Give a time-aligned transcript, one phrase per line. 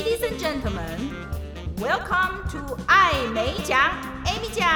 [0.00, 0.98] Ladies and gentlemen,
[1.76, 3.78] welcome to 爱美奖
[4.24, 4.66] ，Amy 奖。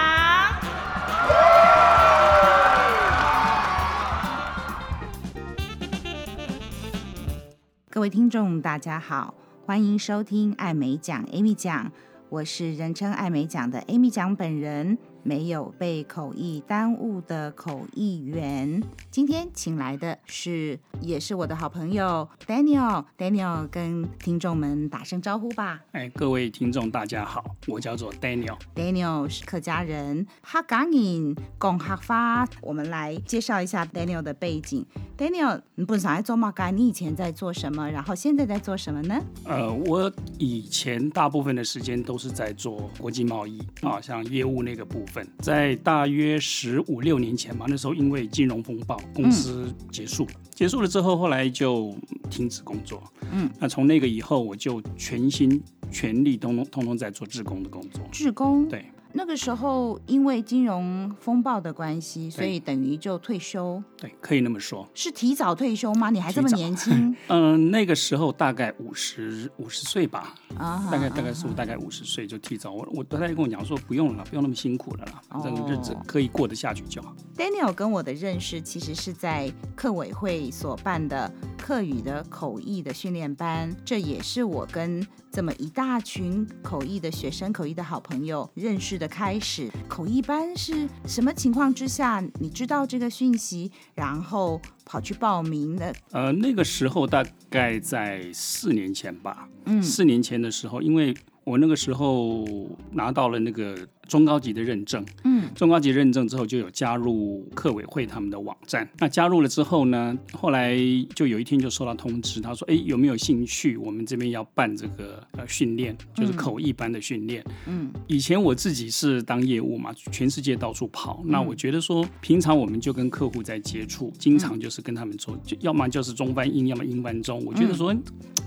[7.89, 9.33] 各位听众，大家好，
[9.65, 11.91] 欢迎收听爱美奖，Amy 奖。
[12.29, 14.99] 我是人称爱美奖的 Amy 奖本人。
[15.25, 23.07] 没有被口译耽误的口译员，今天请来的是，也是我的好朋友 Daniel。
[23.17, 25.81] Daniel 跟听众们打声招呼吧。
[25.93, 28.59] 哎，各位听众大家好，我叫做 Daniel。
[28.75, 32.47] Daniel 是客家人，客家人讲客话。
[32.61, 34.85] 我们来介绍一下 Daniel 的背景。
[35.17, 36.53] Daniel，你本身在做嘛？
[36.71, 37.91] 你以前在做什么？
[37.91, 39.19] 然后现在在做什么呢？
[39.45, 45.14] 呃，我以前大部分的时间都是在做国际贸易啊，像业务那个部分。
[45.41, 51.95] 在大约十五六年前嘛，那时候因为金融风暴，公司结束，嗯、结束了之后，后来就
[52.31, 53.03] 停止工作。
[53.33, 58.01] 嗯，那从那个以后，我就全心全力，通通通通在做志工的工作。
[58.11, 58.85] 志工，对。
[59.17, 63.81] 那个时候，因为金融风暴的关系，所以等于就退休。
[63.97, 64.87] 对，可以那么说。
[64.93, 66.11] 是提早退休吗？
[66.11, 67.15] 你还这么年轻？
[67.29, 70.35] 嗯、呃，那个时候大概五十五十岁吧。
[70.59, 72.73] 啊，大概大概是我大概五十岁就提早。
[72.73, 77.15] 我我太太跟我讲说，不用了，不用那么辛苦了啦，反正日子可以过得下去就好。
[77.37, 89.09] Daniel 跟我的认识其实是在客委会所办的客语的口译的训练班，这也是我跟这么一大群口译的学生、口译的好朋友认识的。
[89.09, 92.25] 开始口译班是什么情况之下？
[92.39, 95.93] 你知道这个讯息，然后跑去报名的？
[96.13, 99.49] 呃，那个时候大概在四年前吧。
[99.65, 101.13] 嗯，四年前的时候，因为
[101.43, 102.47] 我那个时候
[102.93, 103.77] 拿到了那个。
[104.09, 108.89] 中高级的认证，嗯，中高级认证之后就有加入客委会他们的网站。
[108.99, 110.77] 那加入了之后呢，后来
[111.15, 113.77] 就有一天就收到通知，他说：“哎，有没有兴趣？
[113.77, 121.23] 我们这边要办这个呃训练，就是口译班的训练。”嗯，以前我自己是当业务嘛，全世界到处跑。
[121.27, 127.43] 那我觉得说，平常我们就跟客户在接触，经常就是跟他们做，就要么就是中翻英，要么英翻中。
[127.45, 127.95] 我觉得说，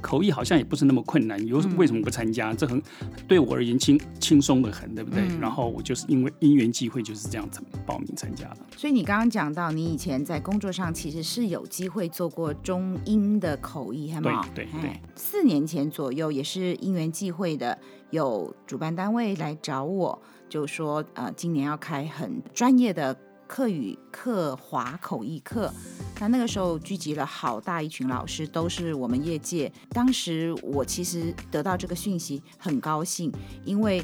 [0.01, 2.53] 口译好像也不是那么困难，有为什么不参加？
[2.53, 2.81] 这很
[3.27, 5.23] 对我而言轻轻松的很，对不对？
[5.47, 8.57] 然后我就是因为因缘际会就是这样子报名参加的。
[8.75, 14.45] 所以你刚刚讲到，你以前在工作上其实是有机会做过中英的口译，对吗？
[14.53, 15.01] 对对对。
[15.15, 25.73] 四年前左右也是因缘际会的，有主办单位来找我，就说呃，今年要开很专业的客语客华口译课。
[26.19, 29.71] 那那个时候聚集了好大一群老师，都是我们业界。
[29.91, 33.31] 当时我其实得到这个讯息很高兴，
[33.63, 34.03] 因为。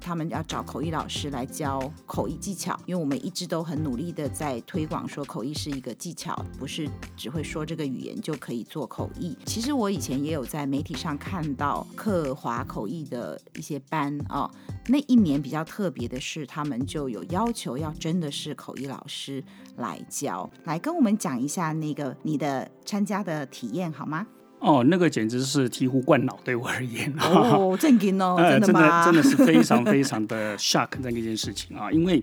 [0.00, 9.36] 他们要找口译老师来教口译技巧，因为我们一直都很努力的在推广说口译是一个技巧，不是只会说这个语言就可以做口译。
[9.44, 14.50] 其实我以前也有在媒体上看到客华口译的一些班啊，
[14.86, 19.42] 那一年比较特别的是，他们就有要求要真的是口译老师
[19.76, 24.26] 来教，来跟我们讲一下那个你的参加的体验好吗？
[24.60, 27.12] 哦，那个简直是醍醐灌脑，对我而言。
[27.20, 29.04] 哦，震惊哦， 真的吗？
[29.04, 31.90] 真的，真的是非常非常的 shock 这一件事情啊！
[31.92, 32.22] 因为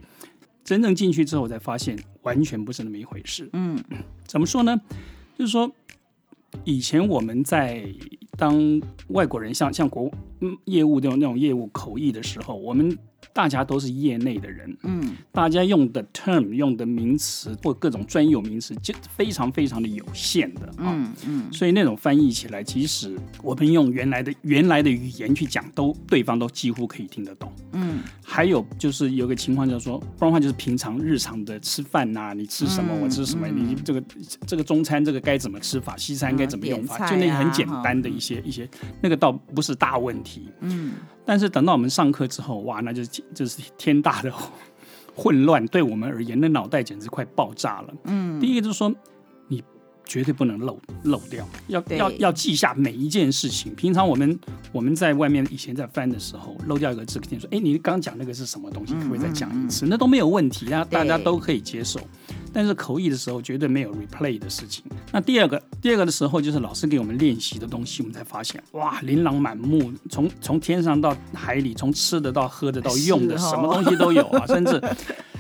[0.64, 3.50] 真正进去之后，我才发现完全不是那么一回事。
[3.54, 3.78] 嗯，
[4.26, 4.80] 怎么说呢？
[5.38, 5.72] 就是说，
[6.64, 7.88] 以前我们在
[8.38, 12.98] 当外国人，像像国嗯业务那种那种业务口译的时候，我们。
[13.36, 23.14] 大家都是业内的人，嗯，大家用的 term 用的名词或各种专有名词就非常非常的有限的，嗯嗯，所以那种翻译起来，即使
[23.44, 28.00] 我们用原来的原来的语言去讲，都对方都几乎可以听得懂，嗯。
[28.24, 34.04] 还有就是有个情况叫做，不然的话就是平常日常的吃饭呐，你吃什么我吃什么，你这个
[34.48, 38.68] 这个中餐这个该怎么吃法，西餐该怎么用法，就那个很简单的一些一些，
[39.02, 40.94] 那个倒不是大问题，嗯。
[41.26, 44.32] 但是等到我们上课之后，哇，那就是就是天大的
[45.16, 47.94] 混乱，对我们而言，那脑袋简直快爆炸了。
[48.04, 48.96] 嗯，第一个就是说，你
[50.06, 53.74] 绝对不能漏漏掉，要要要记下每一件事情。
[53.76, 54.40] 平常我们
[54.72, 58.94] 我们在外面以前在翻的时候，漏掉一个字，跟你说，哎，你刚讲那个是什么东西？
[58.94, 59.86] 可不可以再讲一次？
[59.88, 62.00] 那都没有问题，那大家都可以接受。
[62.54, 64.82] 但是口译的时候绝对没有 replay 的事情。
[65.12, 74.82] 那第二个，第二个的时候就是老师给我们练习的东西，我们才发现，哇，琳琅满目，从从天上到海里，从吃的到喝的到用的，什么东西都有啊，甚至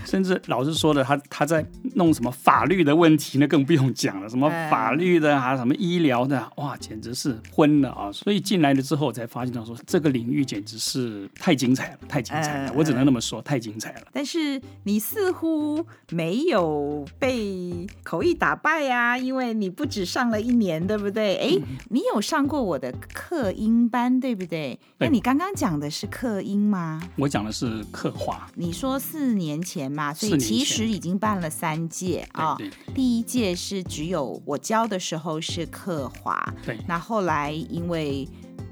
[0.05, 1.65] 甚至老师说的，他他在
[1.95, 8.11] 弄什么法律的问题，那更不用讲了，什么法律的啊，什么医疗的，哇，简直是昏了啊！
[8.11, 14.01] 所以进来了之后，才发现到说这个领域简直是太精彩了，太精彩了，我只能那么说，太精彩了。
[14.13, 21.35] 但是你似乎没有被口译打败呀、啊，因为你不止上了一年，对不对？
[21.37, 21.57] 哎，
[21.89, 24.79] 你有上过我的课音班，对不对？
[24.97, 27.01] 那你刚刚讲的是课音吗？
[27.15, 28.49] 我讲的是课话。
[28.55, 32.57] 你说四年前嘛，所以其实已经办了三届啊。
[32.93, 36.77] 第一届是只有我教的时候是课华，对。
[36.87, 38.27] 那后来因为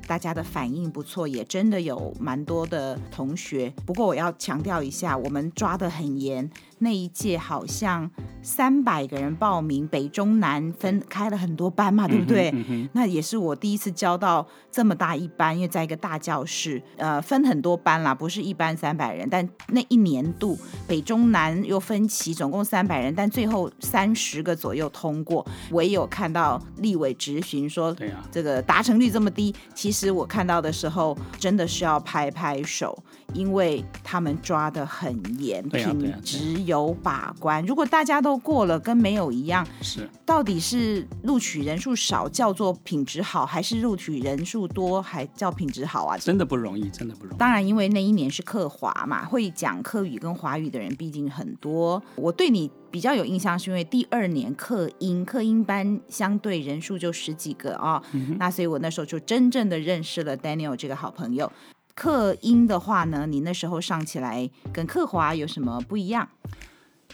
[0.07, 3.73] 大家的反应不错，也真的有蛮多的同学。
[3.85, 6.49] 不过我要强调一下，我们抓得很严。
[6.79, 8.11] 那一届好像
[8.41, 12.49] 三百个人报名，北中南分开了很多班嘛，对不对？
[12.51, 19.25] 嗯嗯、那也是我第一次教到这么大一班，因为在一个大教室，呃，分很多班啦，不是一班三百人。
[19.29, 25.45] 但那一年度北中南又分歧，总共三百人，但最后三十个左右通过。
[25.71, 32.97] 我也有看到立委质询说，对啊，这个达成率这么低，其实其实我看到的时候真的是要拍拍手，
[33.33, 36.93] 因为他们抓的很严，品质有。
[37.03, 46.17] 把关，如果大家都过了，跟没有一样，是到底是录取人数少叫做品质好，还是录取人数多还叫品质好啊？
[46.17, 47.37] 真的不容易，真的不容易。
[47.37, 52.01] 当然，因为那一年是客华嘛，会讲客语跟华语的人毕竟很多。
[52.15, 61.51] 我对你比较有印象，是因为第二年客英客英班相对人数就十几个啊、哦嗯，那所以我那时候就真正的认识了 Daniel 这个好朋友。
[61.95, 66.27] 客音的话呢，你那时候上起来跟客华有什么不一样？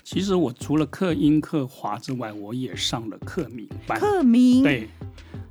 [0.03, 3.99] 其实我除了客音、客华之外，我也上了客闽班。
[3.99, 4.89] 客闽对，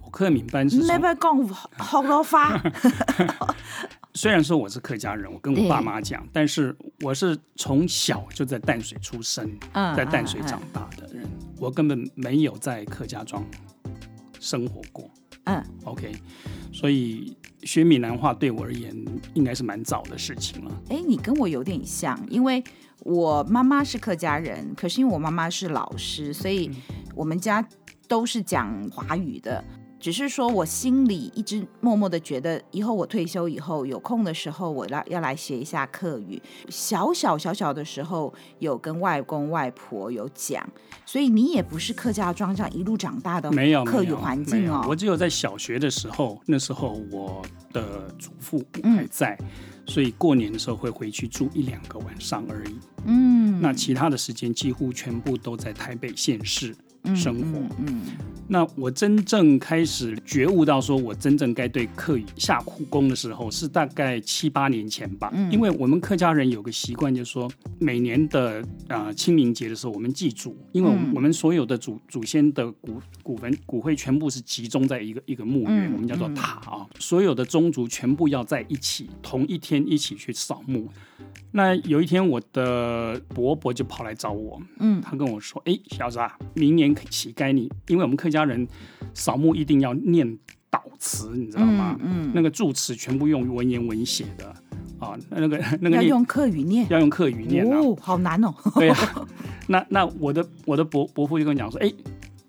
[0.02, 0.78] 我客闽班是。
[0.86, 2.60] 那边讲好多话。
[4.14, 13.44] 虽然说我是客家人，我跟我爸妈讲，但是我是从小就在淡水出生，嗯、在淡水长大的人、嗯，我根本没有在客家庄
[14.40, 15.08] 生活过。
[15.44, 16.16] 嗯，OK，
[16.72, 17.36] 所以
[17.68, 18.96] 学闽南话对我而言
[19.34, 20.82] 应该是蛮早的事情了。
[20.88, 22.64] 哎，你跟我有点像，因为。
[23.04, 26.68] 我妈妈是客家人，可是因为我妈妈是老师，所以
[27.14, 27.66] 我们家
[28.08, 29.64] 都是讲华语的。
[30.00, 36.40] 只是说我心里一直默默的觉得，以后我退休以后有空的时候，我来要来学一下客语。
[36.68, 40.66] 小小小小的时候有跟外公外婆有讲，
[41.04, 44.84] 所以你也不是客家庄这样一路长大的，没有客语环境哦。
[44.88, 47.42] 我只有在小学的时候，那时候我
[47.72, 49.36] 的祖父还在。
[49.40, 49.46] 嗯
[49.88, 52.78] 所以过年的时候会回去住一两个晚上而已。
[53.06, 56.76] 嗯，那其他的时间几乎全部都在台北县市。
[57.14, 58.00] 生活，嗯，嗯，
[58.48, 65.30] 那我真正开始觉悟到说，我真正该对客语下苦功的时候，是大概七八年前吧。
[65.32, 80.88] 嗯，因为我们客家人有个习惯，就是说每年的啊清明节的时候，我们祭祖，因为我们所有的祖祖先的骨骨坟骨灰全部是集中在一个一个墓园，我们叫做塔啊，所有的宗族全部要在一起，同一天一起去扫墓。
[81.50, 88.66] 那有一天，我的伯伯就跑来找我，嗯，他跟我说：“哎，小子啊，明年起该你，因为我们客家人
[89.14, 90.26] 扫墓一定要念
[90.70, 91.96] 祷词，你知道吗？
[92.00, 94.54] 嗯，嗯那个祝词全部用文言文写的
[94.98, 98.54] 啊，那个那个要用客语念，要用客语念哦，好难哦。
[98.74, 99.26] 对啊，
[99.68, 101.90] 那那我的我的伯伯父就跟我讲说：，哎，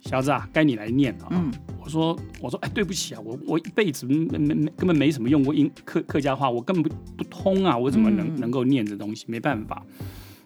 [0.02, 1.30] 小子啊，该你来念了啊。
[1.32, 1.52] 嗯”
[1.90, 9.26] 我说：“我说，哎，对不起啊，我我一辈子没没没根本没什么用过英客客家话，我根本不不通啊，我怎么能、嗯、能够念这东西？
[9.28, 9.84] 没办法。”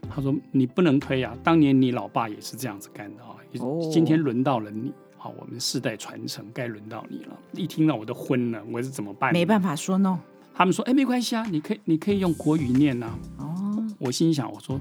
[0.09, 3.35] 他说：“你不能推啊，当年你老爸也是这样子干的啊。
[3.59, 9.33] 哦、今天轮到了你，好，我们世代传承，该轮到你了。”一听到我都昏了，我是怎么办？
[9.33, 10.17] 没办法说 no。
[10.53, 13.07] 他们说：“哎，没关系啊，你可以你可以用国语念呐、
[13.37, 14.79] 啊。”哦，我心想，我说。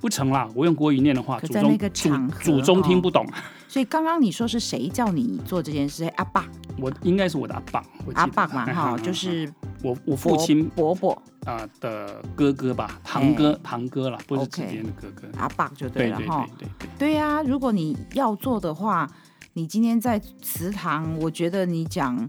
[0.00, 0.48] 不成啦！
[0.56, 3.24] 我用国语念的话，祖宗祖祖宗听不懂。
[3.24, 3.32] 哦、
[3.72, 6.04] 所以刚刚你说是谁叫你做这件事？
[6.16, 6.44] 阿爸，
[6.76, 7.82] 我应该是我的阿爸。
[8.12, 9.50] 阿爸嘛， 哈，就是
[9.82, 11.12] 我我父亲伯伯
[11.46, 15.26] 啊、呃、的哥哥吧，堂哥堂哥了，不是直接的哥哥。
[15.38, 16.46] 阿爸就对了哈。
[16.58, 17.42] 对对对对呀、啊！
[17.44, 19.10] 如果你要做的话，
[19.54, 22.28] 你今天在祠堂，我觉得你讲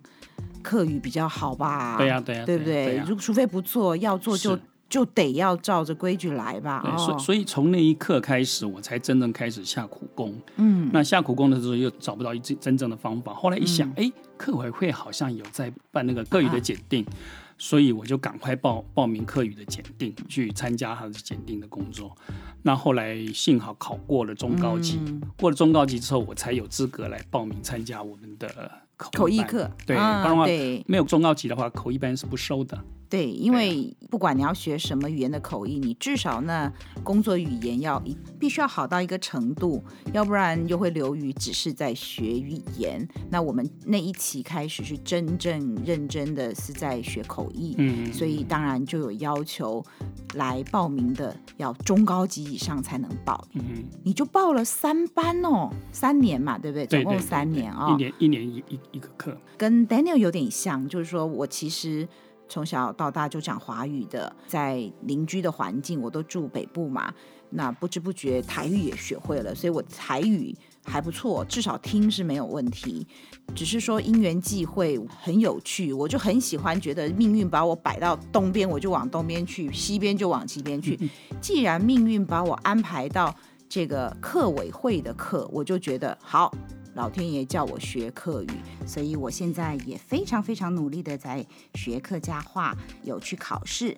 [0.61, 1.97] 客语比较好吧？
[1.97, 3.03] 对呀对呀，对不对？
[3.05, 4.57] 如除非不做，要做就。
[4.93, 6.79] 就得要照着规矩来吧。
[6.85, 10.31] 对，所、哦、所以从那一刻开始，我才真正开始下苦功。
[10.57, 13.33] 嗯，那下苦功的时候又找不到一真真正的方法。
[13.33, 17.09] 后来一想，哎、嗯，客委会好像有在办那个客语的检定，啊、
[17.57, 22.15] 所以我就赶快报报名客语的检定，去参加他的检定的工作。
[22.61, 28.47] 那后来幸好考过了中高级，嗯、过了中高级之后，我才有资格来报名参加我们的
[28.95, 29.67] 口译课。
[29.87, 30.45] 对，不然的话
[30.85, 32.77] 没有中高级的话，口译班是不收的。
[33.13, 38.01] 对，因为不管你要学什么语言的口译，你至少那工作语言要
[38.39, 43.07] 必须要好到一个程度，要不然又会流于只是在学语言。
[43.29, 49.85] 那我们那一期开始是真正认真的是在学口译，嗯，所以当然就有要求
[50.33, 56.87] 来报名的要中高级以上才能报，嗯，你就报了三班哦，三年嘛，对不对？
[56.87, 62.07] 总共三年啊，哦，一年一年一一一个课，跟 Daniel 有点像，就是说我其实。
[62.53, 67.11] 从小到大就讲华语的，在邻居的环境，我都住北部嘛，
[67.49, 70.55] 那不知不觉台语也学会了，所以我台语
[70.85, 73.07] 还不错，至少听是没有问题。
[73.55, 81.09] 只是说因缘际会很有趣，我就很喜欢，觉得命运把我摆到东边，我就往东边去；西边就往西边去。
[81.41, 83.35] 既然命运把我安排到
[83.67, 86.53] 这个客委会的课，我就觉得好。
[86.93, 88.49] 老天爷叫我学客语，
[88.85, 93.97] 所以我现在也非常非常努力的在学客家话，有去考试。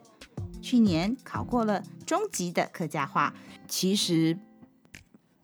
[0.62, 3.34] 去年考过了中级的客家话，
[3.68, 4.38] 其实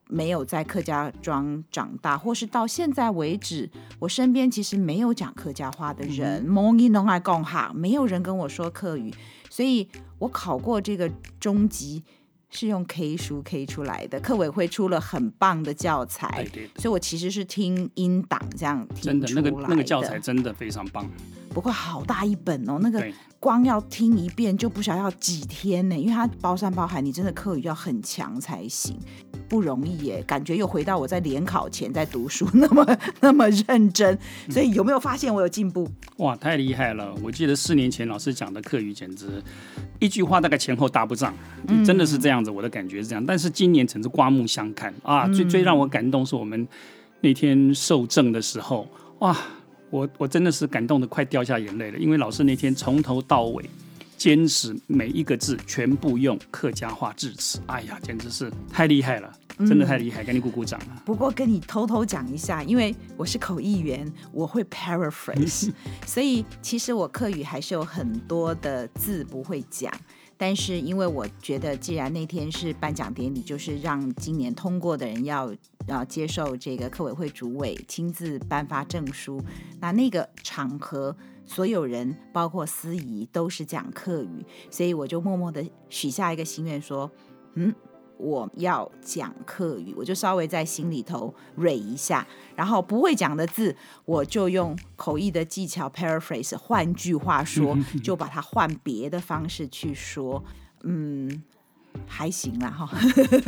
[0.08, 6.44] 没有在客家庄长大，或是到现在为止，我身边其实没有讲客家话的人。
[6.44, 9.14] 蒙伊农爱共哈，没有人跟我说客语，
[9.50, 9.90] 所以
[10.20, 12.04] 我考过这个中级。
[12.52, 19.42] 是用 K 书 K 出来的，课委会出了很棒的教材，对对对，所以我其实是听音档这样听出来的。
[19.42, 21.10] 真的，那个那个教材真的非常棒。
[21.54, 23.06] 不过好大一本哦，那个
[23.40, 28.98] 光要听一遍就不晓得要几天呢，因为它包山包海，你真的课语要很强才行。
[29.52, 34.18] 不容易耶，感觉又回到我在联考前在读书 那么那么认真，
[34.50, 35.86] 所以有没有发现我有进步？
[36.20, 37.14] 哇，太厉害了！
[37.22, 39.44] 我记得四年前老师讲的课语简直
[40.00, 41.34] 一句话大概前后搭不上，
[41.86, 43.26] 真的是这样子，我的感觉是这样。
[43.26, 45.28] 但是今年真是刮目相看啊！
[45.28, 46.66] 最最让我感动是我们
[47.20, 48.88] 那天受证的时候，
[49.20, 49.38] 哇，
[49.90, 53.66] 我我真的是感动的快掉下眼泪了，因为老师那天从头到尾。
[54.22, 61.02] 坚持每一个字全部用客家话致辞，哎呀，简直是太厉害了，真的太厉害，给、嗯、你鼓鼓掌啊！
[61.04, 65.72] 不过跟你偷偷讲一下，因为我是口译员，我会 paraphrase，
[66.06, 69.92] 所以其实我客语还是有很多的字不会讲。
[70.38, 75.52] 但是因为我觉得，既然那天是颁奖典礼，就是让今年通过的人要
[75.88, 79.44] 要接受这个客委会主委亲自颁发证书，
[79.80, 81.18] 那那个场合。
[81.54, 87.12] 所有人，包括司仪，都是讲客语，所以我就默默的许下一个心愿，说
[87.56, 87.76] ：“嗯，
[88.18, 100.42] 我要讲客语。”我就稍微在心里头蕊一下，然后不会讲的字，我就用口译的技巧 paraphrase，换句话说， 就把它换别的方式去说。
[100.84, 101.44] 嗯，
[102.08, 102.90] 还行啦，哈。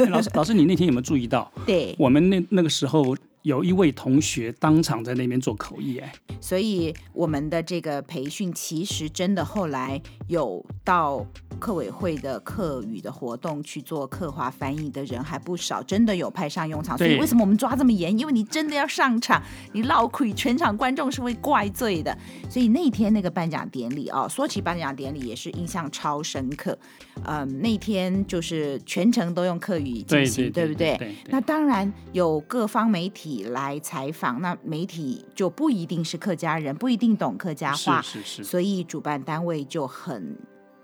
[0.10, 1.50] 老师，老师，你那天有没有注意到？
[1.66, 3.16] 对，我们那那个时候。
[3.44, 11.26] 有一位同学当场在那边做口译，哎，所以我们的这个培训其实真的后来有到
[11.60, 16.98] 客委会的客语的活动去做客华翻译的人还不少，真的有派上用场。
[16.98, 18.18] 所以为什么我们抓这么严？
[18.18, 22.18] 因为你真的要上场，你闹亏，全场观众是会怪罪的。
[22.50, 26.78] 所以那天那个颁奖典礼哦，说起颁奖典礼也是印象超深刻。
[27.26, 31.16] 嗯，那天就是全程都用客语进行，对，对，对，对不对？
[31.28, 33.33] 那当然有各方媒体。
[33.42, 40.38] 来采访，那媒体就不一定是客家人，不一定懂客家话，是是是，所以主办单位就很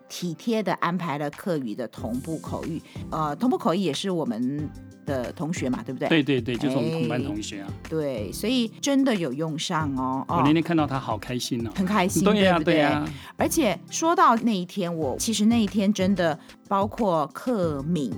[0.10, 2.82] 体贴的安排了课语的同步口译。
[3.12, 4.70] 呃，同步口译也是我们
[5.06, 6.10] 的同学嘛，对不对？
[6.10, 7.72] 对对对，就是我们同班同学啊。
[7.88, 10.25] 对，所以真的有用上哦。
[10.28, 13.10] 我那天看到他好开心哦，很开心，对呀、啊、对呀、啊。
[13.38, 16.38] 而且说到那一天，我其实那一天真的
[16.68, 18.12] 包括客闽，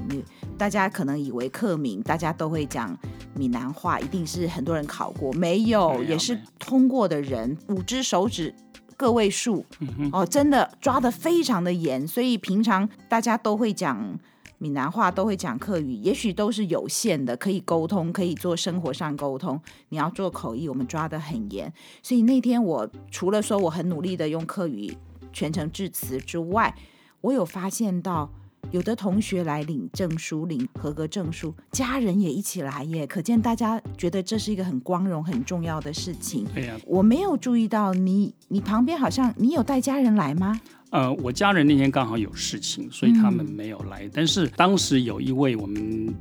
[0.57, 2.97] 大家可能以为客闽大家都会讲。
[3.33, 8.53] 闽南话一定是很多人考过，没有，也是通过的人五只手指
[9.01, 9.65] 个位数
[10.13, 14.17] 哦，真的抓得非常的严，所以平常大家都会讲
[14.59, 19.59] 闽南话，都会讲客语，也许都是有限的，可以沟通，可以做生活上沟通。
[19.89, 24.95] 你要做口译，我们抓得很严，所以那天我除了说我很努力的用客语
[25.33, 26.75] 全程致辞之外，
[27.21, 28.29] 我有发现到。
[28.69, 36.45] 有的同学来领证书、领合格证书，家人也一起来耶，可见大家觉得这是一个很光荣、很重要的事情。
[36.53, 40.61] 对呀，我没有注意到你，你旁边好像你有带家人来吗？
[40.91, 44.05] 呃，我家人那天刚好有事情，所以他们没有来。
[44.05, 46.13] 嗯、但是当时有一位我们。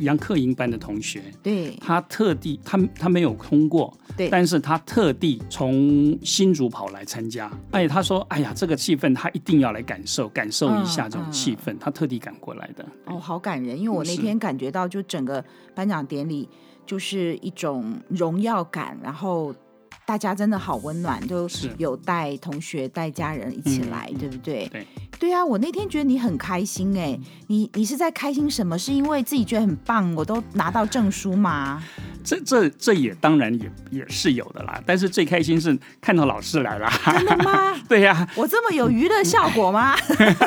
[0.00, 12.86] 一样客营班的同学，对，他特地，他他没有通过，对，但是他特地从新竹跑来参加，哎，他说，哎呀，这个气氛他一定要来感受，感受一下这种气氛，嗯嗯、他特地赶过来的。
[13.04, 16.48] 哦，好感人，因为我那天感觉到，就整个颁奖典礼
[16.86, 19.54] 就是一种荣耀感，然后。
[20.10, 21.48] 大家真的好温暖，都
[21.78, 24.66] 有带同学带家人一起来，嗯、对不对？
[24.66, 24.84] 对
[25.20, 28.76] 对啊，我那天觉得你很开心哎，你你是在开心什么？
[28.76, 31.80] 是因为自己觉得很棒，我都拿到证书吗？
[32.22, 36.90] 这这这也当然也也是有的啦，但是最开心是看到老师来了。
[37.04, 37.74] 真的吗？
[37.88, 39.96] 对呀、啊，我这么有娱乐效果吗？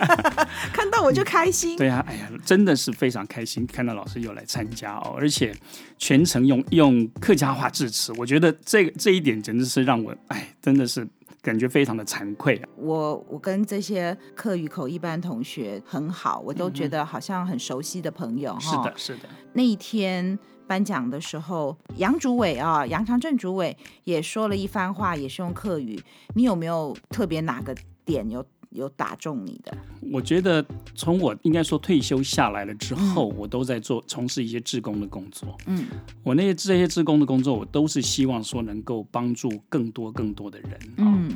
[0.72, 1.78] 看到我就开心。
[1.78, 5.54] 对呀、啊，哎呀，真的是非常开心，看到老师又来参加哦，而且
[5.98, 11.08] 全程用用客家话致辞，我觉得这这一点简直是让我哎，真的是
[11.42, 12.70] 感觉非常的惭愧啊。
[12.78, 18.54] 我我跟这些客语口一班同学很好，我都觉得好像很熟悉的朋友。
[18.54, 19.30] 嗯、是的，是的。
[19.54, 20.38] 那一天。
[20.68, 26.02] 颁奖的时候，杨主委啊，杨长正主委也说了一番话，也是用客语。
[26.36, 29.76] 你有没有特别哪个点有有打中你的？
[30.12, 30.66] 我觉得
[30.96, 35.56] 从我应该说退休下来了之后，嗯、我都在做从事一些志工的工作。
[35.68, 35.86] 嗯，
[36.24, 40.80] 我那些这些志工的工作，我都是希望说能够帮助更多更多的人。
[40.98, 41.32] 嗯，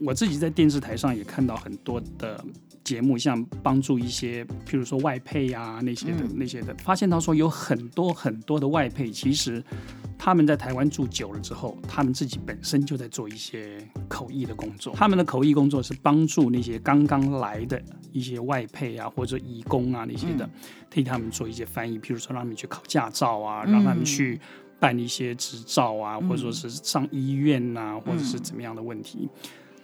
[0.00, 2.44] 我自己在电视台上也看到很多的。
[2.84, 9.62] 节目像帮助一些，譬如说外配啊那些的那些的，发现到说有很多很多的外配，其实
[10.16, 14.94] 他们在台湾住久了之后，他们自己本身就在做一些口译的工作。
[14.96, 17.78] 他们的口译工作是帮助那些刚刚来的
[18.10, 20.48] 一些外配啊或者移工啊那些的，
[20.88, 24.40] 替他们做一些翻译，譬如说让他们去考驾照啊，让他们去
[24.80, 29.28] 办一些执照啊，或者说是上医院啊，或者是怎么样的问题。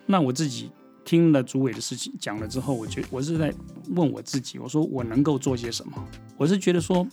[0.06, 0.70] 那我自己。
[1.06, 3.52] 听了主委的事情讲了之后，我觉我是在
[3.90, 5.92] 问我自己，我说我能够做些什么？
[6.38, 7.06] 我是觉得说，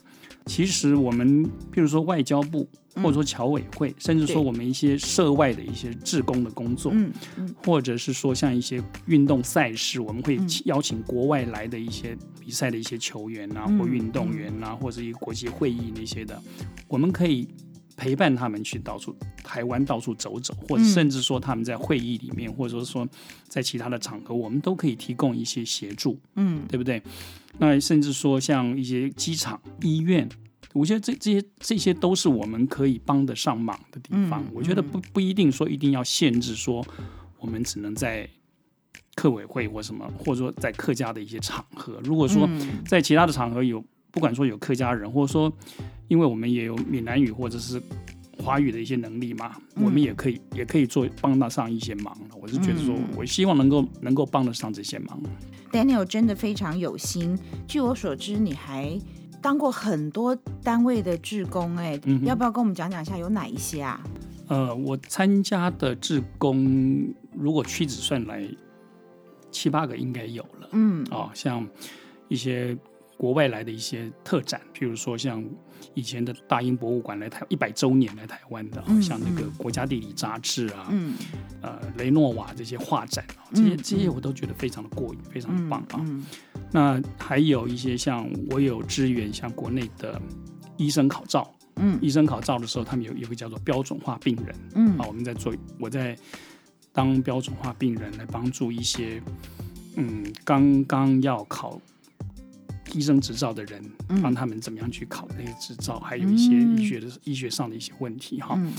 [0.46, 1.44] 其实我们，
[1.74, 16.42] 譬如说外交部，或者说侨委会，嗯、甚至说我们一些涉外的一些志工的工作，嗯嗯、或者是说像一些运动赛事，我们会邀请国外来的一些比赛的一些球员啊，或运动员啊，或者一个国际会议那些的，
[16.88, 17.46] 我们可以。
[18.02, 23.08] 陪伴他们去到处台湾到处走走，或者甚至说他们在会议里面，嗯、或者说
[23.48, 27.00] 在其他的场合，我们都可以提供一些协助，嗯，对不对？
[27.60, 30.28] 那甚至说像一些机场、医院，
[30.74, 34.42] 我觉得这这些这些都是我们可以帮得上忙的地方。
[34.46, 36.84] 嗯、我觉得不不一定说一定要限制说
[37.38, 38.28] 我们只能在
[39.14, 42.02] 客委会或什么，或者说在客家的一些场合。
[42.04, 42.50] 如果说
[42.84, 43.84] 在其他的场合有。
[44.12, 45.52] 不管说有客家人，或者说，
[46.10, 47.82] 因为我们也有闽南语或者是
[48.44, 52.16] 华语的一些能力嘛，嗯、我们也可以也可以做帮得上一些忙。
[52.40, 55.18] 我是觉得说，我希望能够能够帮得上这些忙。
[55.72, 57.38] Daniel 真的非常有心。
[57.68, 59.00] 据我所知，你还
[59.42, 64.04] 当过很多单位的志工，哎，嗯、要不要跟我们讲讲一下有哪一些啊？
[64.48, 68.46] 呃，我参加的志工，如果屈指算来，
[69.50, 70.70] 七八个应该有了。
[70.74, 71.66] 嗯，哦，像
[72.28, 72.78] 一些。
[73.22, 75.46] 国外来的一些特展，譬如说像
[75.94, 81.14] 以前的大英博物馆来台一百周年来台湾的，嗯、像那个国家地理杂志啊，嗯、
[81.62, 86.04] 呃，雷诺瓦这些画展，这些这些我都觉得非常的过瘾，非常的棒啊。
[86.72, 90.20] 那还有一些像我有支援，像国内的
[90.76, 96.18] 医生考照，嗯，医生考照的时候，他们有有个叫做标准化病人，嗯，啊，我们在做，我在
[96.92, 99.22] 当标准化病人来帮助一些，
[99.96, 101.80] 嗯，刚刚要考。
[102.94, 103.82] 医生执照的人，
[104.22, 108.56] 帮他们怎么样去考那个执照，嗯、还有一些医学的医学上的一些问题哈。
[108.58, 108.72] 嗯、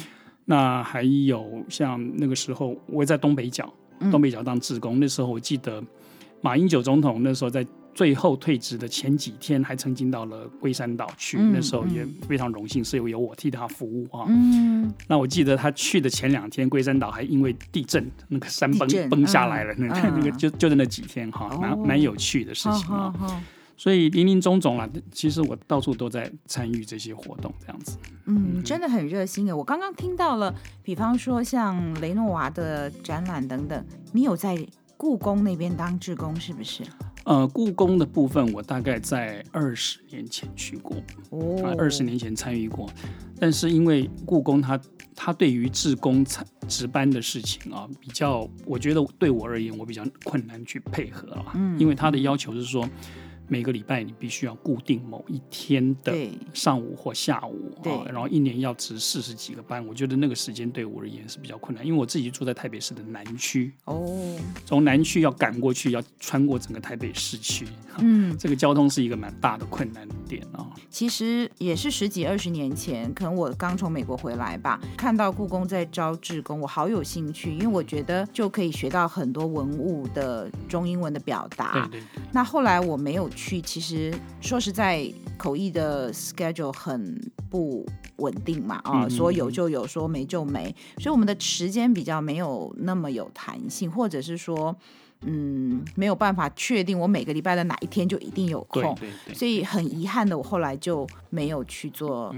[0.44, 5.00] 那还有像那个时候，我在东北角，嗯、东北角当志工。
[5.00, 5.82] 那时候我记得
[6.40, 11.36] 马英九总统那时候在最后退职的前几天，还曾经到了龟山岛去。
[11.38, 14.24] 嗯、那时候也非常荣幸，是由由我替他服务啊。
[14.28, 19.74] 嗯、那我记得他去的前两天，龟山岛还因为地震，那个山崩崩下来了。
[19.76, 23.14] 嗯、那那个就就在那几天哈，蛮蛮、哦、有趣的事情啊。
[23.82, 27.98] 所以林林总总啊，其实我到处都在参与这些活动，这样子。
[28.26, 29.56] 嗯，真的很热心的。
[29.56, 34.56] 我刚刚听到了，比方说像雷诺瓦的展览等等，你有在
[34.96, 36.84] 故宫那边当志工是不是？
[37.24, 40.96] 呃，故宫的部分我大概在二十年前去过，
[41.30, 42.88] 哦，二十年前参与过。
[43.40, 44.80] 但是因为故宫它
[45.16, 52.88] 它对于志工参值班的事情啊，比较我觉得对我而言我比较困难去配合啊，嗯，因为它的要求是说。
[53.52, 56.10] 每个礼拜你必须要固定某一天的
[56.54, 67.66] 上午或下午，对，然后一年要值四十几个班，我觉得那个时间对我而言是比较困难，因为我自己住在台北市的南区，哦，从南区要赶过去，要穿过整个台北市区，
[67.98, 70.70] 嗯，这个交通是一个蛮大的困难点啊。
[70.88, 81.72] 其实也是十几二十年前，可能我刚从美国回来吧，看到故宫在招志工，我好有兴趣，因为我觉得就可以学到很多文物的中英文的表达。
[81.90, 82.22] 对对对。
[82.32, 83.41] 那后来我没有去。
[83.42, 85.04] 去其实说实在，
[85.36, 87.84] 口译的 schedule 很不
[88.18, 94.74] 稳定嘛，啊、哦，说有就有，说没就没，所以我们的时间比较没有那么有弹性，或者是说，
[95.22, 102.32] 嗯，没有办法确定我每个礼拜的哪一天就一定有空，对对对，所以很遗憾的，我后来就没有去做。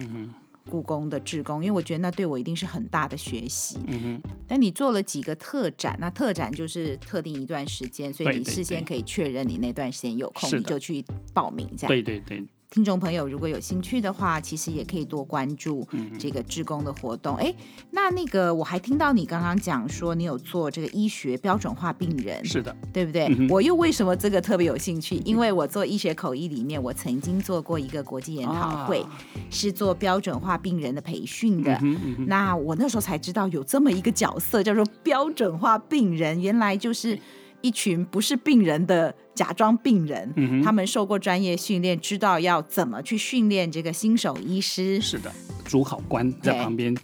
[0.70, 3.78] 故宫的志工，因为我觉得那对我一定是很大的学习。
[3.86, 4.30] 嗯哼。
[4.46, 11.88] 但你做了几个特展，那特展就是特定一段时间，所以你事先可以确认你那段时间有空，你就去报名这样。
[11.88, 12.44] 对对对。
[12.70, 15.86] 听众朋友，如果有兴趣的话，其实也可以多关注
[16.18, 17.36] 这个志工的活动。
[17.36, 23.26] 哎、嗯，那那个我还听到你刚刚讲说，你有做这个医学标准化病人，是的，对不对？
[23.38, 25.16] 嗯、我又为什么这个特别有兴趣？
[25.24, 31.80] 因为我做医学口译里面，我曾经做过一个国际研讨会，啊、是做标准化病人的培训的。
[32.26, 37.16] 那我那时候才知道有这么一个角色，叫做标准化病人，原来就是。
[37.64, 45.00] 一群不是病人的假装病人，嗯、他们受过专业训练，知道要怎么去训练这个新手医师。
[45.00, 45.32] 是的，
[45.64, 46.94] 主考官在旁边。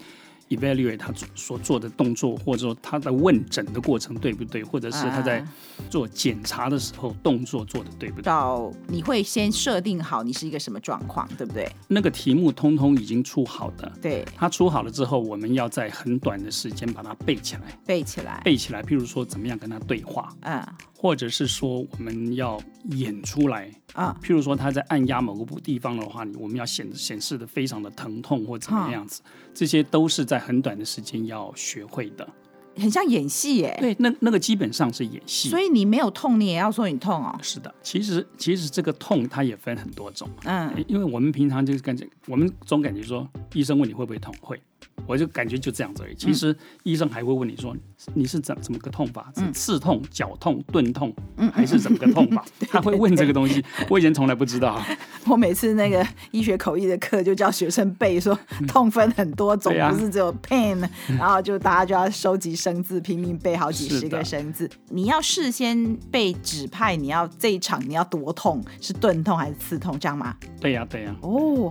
[0.51, 5.45] Evaluate 他所做的动作，或者说他的问诊的过程对不对，或者是他在
[5.89, 8.23] 做检查的时候动作做的对不对？
[8.23, 11.71] 到你会先设定好你是一个什么状况，对不对？
[11.89, 18.83] 那个题目通通已经出好的，对，他出好了之后，我们要在很短的时间把它背起来，背起来，背起来。
[18.83, 20.29] 譬如说，怎么样跟他对话？
[20.43, 20.63] 嗯。
[21.01, 22.61] 或者是说我们要
[22.91, 29.23] 演出来啊，譬如说他在按压某个部地方的话，你我们要显显示的非常的疼痛或怎么样子，
[29.55, 32.29] 这些都是在很短的时间要学会的，
[32.77, 33.75] 很像演戏耶。
[33.81, 35.49] 对，那那个基本上是演戏。
[35.49, 37.35] 所以你没有痛，你也要说你痛哦。
[37.41, 44.61] 是的，其实其实这个痛它也分很多种，嗯，因为我们平常就是感觉，我们总感觉说医生问你会不会痛，会。
[45.07, 46.15] 我就感觉就这样子而已。
[46.15, 47.77] 其实医生还会问你说，
[48.15, 49.33] 你是怎怎么个痛法？
[49.37, 51.15] 是刺痛、绞痛、钝痛，
[51.53, 52.45] 还是怎么个痛法？
[52.71, 53.65] 他会问这个东西。
[53.89, 54.81] 我以前从来不知道。
[55.27, 60.89] 我每次那个医学口译的课就叫学生背说，痛分很多种，不是只有 pain。
[61.19, 64.69] 然后就大家就要收集生字，拼命背好几十个生字。
[64.89, 70.37] 你要事先被指派，你要这一场你要多痛，是钝痛还是刺痛，这样吗？
[70.61, 71.15] 对呀，对呀。
[71.23, 71.71] 哦，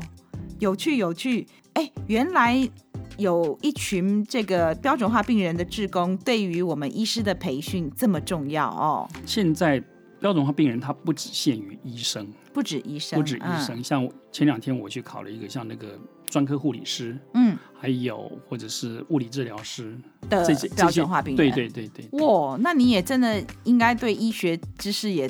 [0.60, 1.48] 有趣有趣。
[1.74, 2.70] 哎，原来。
[3.20, 9.08] 有一群这个标准化病人的志工，对于我们医师的培训这么重要哦。
[9.26, 9.84] 现在
[10.20, 13.78] 标准化病人他不只限于医生，不止医生，不止医生。
[13.78, 19.98] 嗯、像前两天我去考了一个，像那个专科护理师，嗯，还有或者是物理治疗师
[20.30, 22.20] 的标准化病人，对对对对，对。
[22.22, 25.30] 哇，那你也真的应该对医学知识也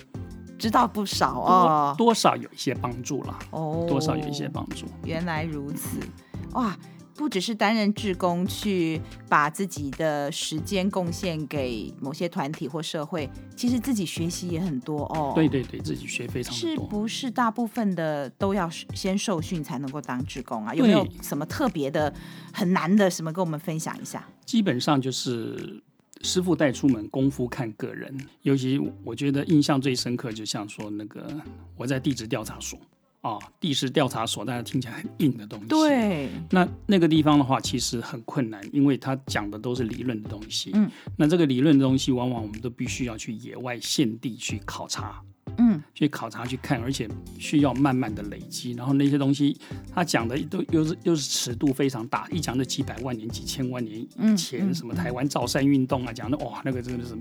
[0.57, 3.39] 知道不少哦，多，多少有一些帮助啦。
[3.51, 4.85] 哦，多少有一些帮助。
[5.05, 5.99] 原来如此，
[6.53, 6.77] 哇。
[7.19, 15.33] 不只是担任志工去把自己的时间贡献给某些团体或社会，其实自己学习也很多哦。
[15.35, 16.57] 对对对，自己学非常多。
[16.57, 20.73] 是不是大部分的都要先受训才能够当志工啊？
[20.73, 22.13] 有没有什么特别的、
[22.53, 24.25] 很难的什么跟我们分享一下？
[24.45, 25.83] 基本上就是
[26.21, 28.17] 师傅带出门，功夫看个人。
[28.43, 31.27] 尤其我觉得印象最深刻，就像说那个
[31.75, 32.79] 我在地质调查所。
[33.21, 35.65] 啊、哦，地势调查所，大家听起来很硬的东西。
[35.67, 40.71] 对，那那个地方的话，其实很困难，因为它讲的都是理论的东西。
[40.73, 45.21] 嗯，那这个理论的东西，往往我们都必须要去野外现地去考察。
[45.57, 47.07] 嗯，去考察去看，而且
[47.37, 49.57] 需要慢慢的累积，然后那些东西
[49.93, 57.17] 他讲的都又是又是尺度非常大，一讲就几百万年、几千万年以前，什么台湾造山运动啊，讲的哇，那个真的是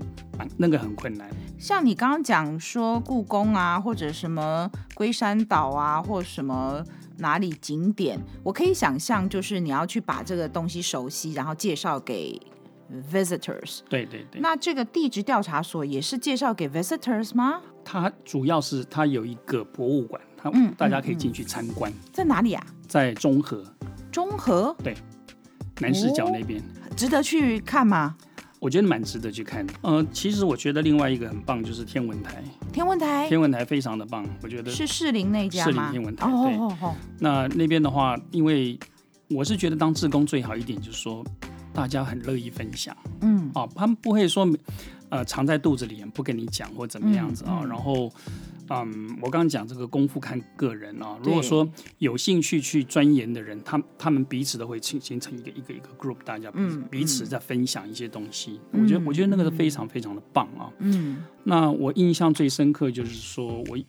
[0.57, 1.29] 那个很困难。
[1.57, 6.83] 像你刚刚讲说故宫啊，或者什么龟山岛啊，或什么
[7.17, 12.39] 哪里景点，我可以想象，就是你要去把这个东西熟悉，然后介绍给
[13.11, 13.79] visitors。
[13.89, 14.41] 对对对。
[14.41, 17.61] 那这个地质调查所也是介绍给 visitors 吗？
[17.83, 21.91] 它主要是它有一个博物馆，它大家可以进去参观。
[22.11, 22.65] 在哪里啊？
[22.87, 23.63] 在中和。
[24.11, 24.75] 中和？
[24.83, 24.95] 对，
[25.79, 26.61] 南势角那边。
[26.95, 28.15] 值得去看吗？
[28.59, 29.73] 我觉得蛮值得去看的。
[29.83, 32.43] 呃，其实我觉得另外一个很棒就是天文台。
[32.73, 33.25] 天文台？
[33.29, 34.69] 天文台非常的棒，我觉得。
[34.69, 35.71] 是士林那家吗？
[35.71, 36.25] 士林天文台。
[36.25, 36.35] 对。
[36.35, 36.95] 哦哦哦。
[37.19, 38.77] 那那边的话，因为
[39.29, 41.23] 我是觉得当志工最好一点，就是说
[41.79, 42.95] 大家很乐意分享。
[43.21, 43.49] 嗯。
[43.55, 44.45] 哦，他们不会说。
[45.11, 47.61] 呃，藏在肚子里不跟你讲或怎么样子啊？
[47.61, 48.11] 嗯嗯、然后，
[48.69, 51.17] 嗯，我刚刚讲这个功夫看个人啊。
[51.23, 56.51] 如果说有兴趣去钻研的人，他他们彼此都会形形成一个一个一个 group，大家
[56.91, 58.61] 彼此在分享一些东西。
[58.71, 60.69] 嗯、我觉得我觉得那个是非常非常的棒啊。
[60.77, 61.23] 嗯。
[61.43, 63.79] 那我印象最深刻就是说我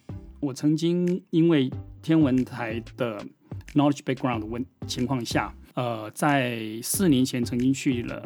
[0.41, 3.23] 我曾经因为天文台的
[3.75, 8.23] knowledge background 的问情况下，呃，在四年前曾经去了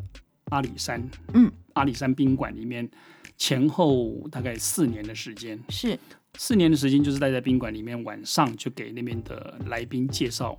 [0.50, 1.00] 阿里山。
[1.34, 1.48] 嗯。
[1.74, 2.88] 阿里山宾馆里面，
[3.36, 5.96] 前后大概四年的时间，是
[6.36, 10.56] 四年的时间，就是待在宾馆里面，晚上就给那边的来宾介绍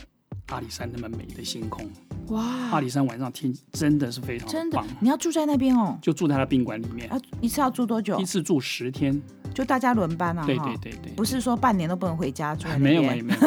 [0.48, 1.86] 阿里山那么美的星空。
[2.28, 2.44] 哇！
[2.72, 4.82] 阿里山晚上天真的是非常真的。
[5.02, 6.00] 你要住在那边哦？
[6.02, 7.10] 就住在他宾馆里面。
[7.10, 8.18] 啊，一次要住多久？
[8.20, 9.22] 一次住十天。
[9.54, 10.46] 就大家轮班啊？
[10.46, 11.12] 对对对对。
[11.14, 12.68] 不是说半年都不能回家住？
[12.78, 13.40] 没有没有没有。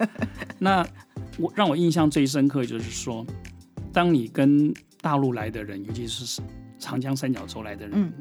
[0.58, 0.86] 那
[1.38, 3.26] 我让我印象最深刻就是说，
[3.92, 6.42] 当你跟大陆来的人，尤其是
[6.78, 8.12] 长江三角洲来的人，嗯、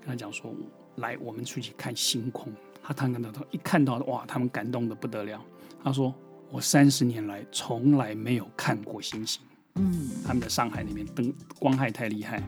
[0.00, 0.54] 跟他讲说，
[0.96, 2.52] 来，我们出去看星空。
[2.82, 5.42] 他看到他一看到哇，他们感动的不得了。
[5.82, 6.14] 他说。
[6.50, 9.42] 我三十年来从来没有看过星星。
[9.78, 12.42] 嗯，他们的上海那边灯光害太厉害，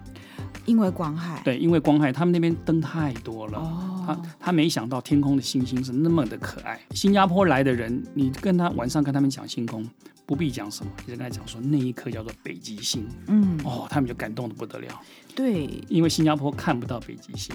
[0.66, 1.40] 因为光害。
[1.44, 3.58] 对，因为光害，他们那边灯太多了。
[3.58, 6.80] 哦，他他没想到天空的星星是那么的可爱。
[6.90, 9.88] 新加坡来的人，你跟他晚上跟他们讲星空，
[10.26, 13.06] 不必讲什么，你就跟他讲说那一颗叫做北极星。
[13.28, 14.88] 嗯，哦，他们就感动的不得了。
[15.34, 17.54] 对，因为新加坡看不到北极星。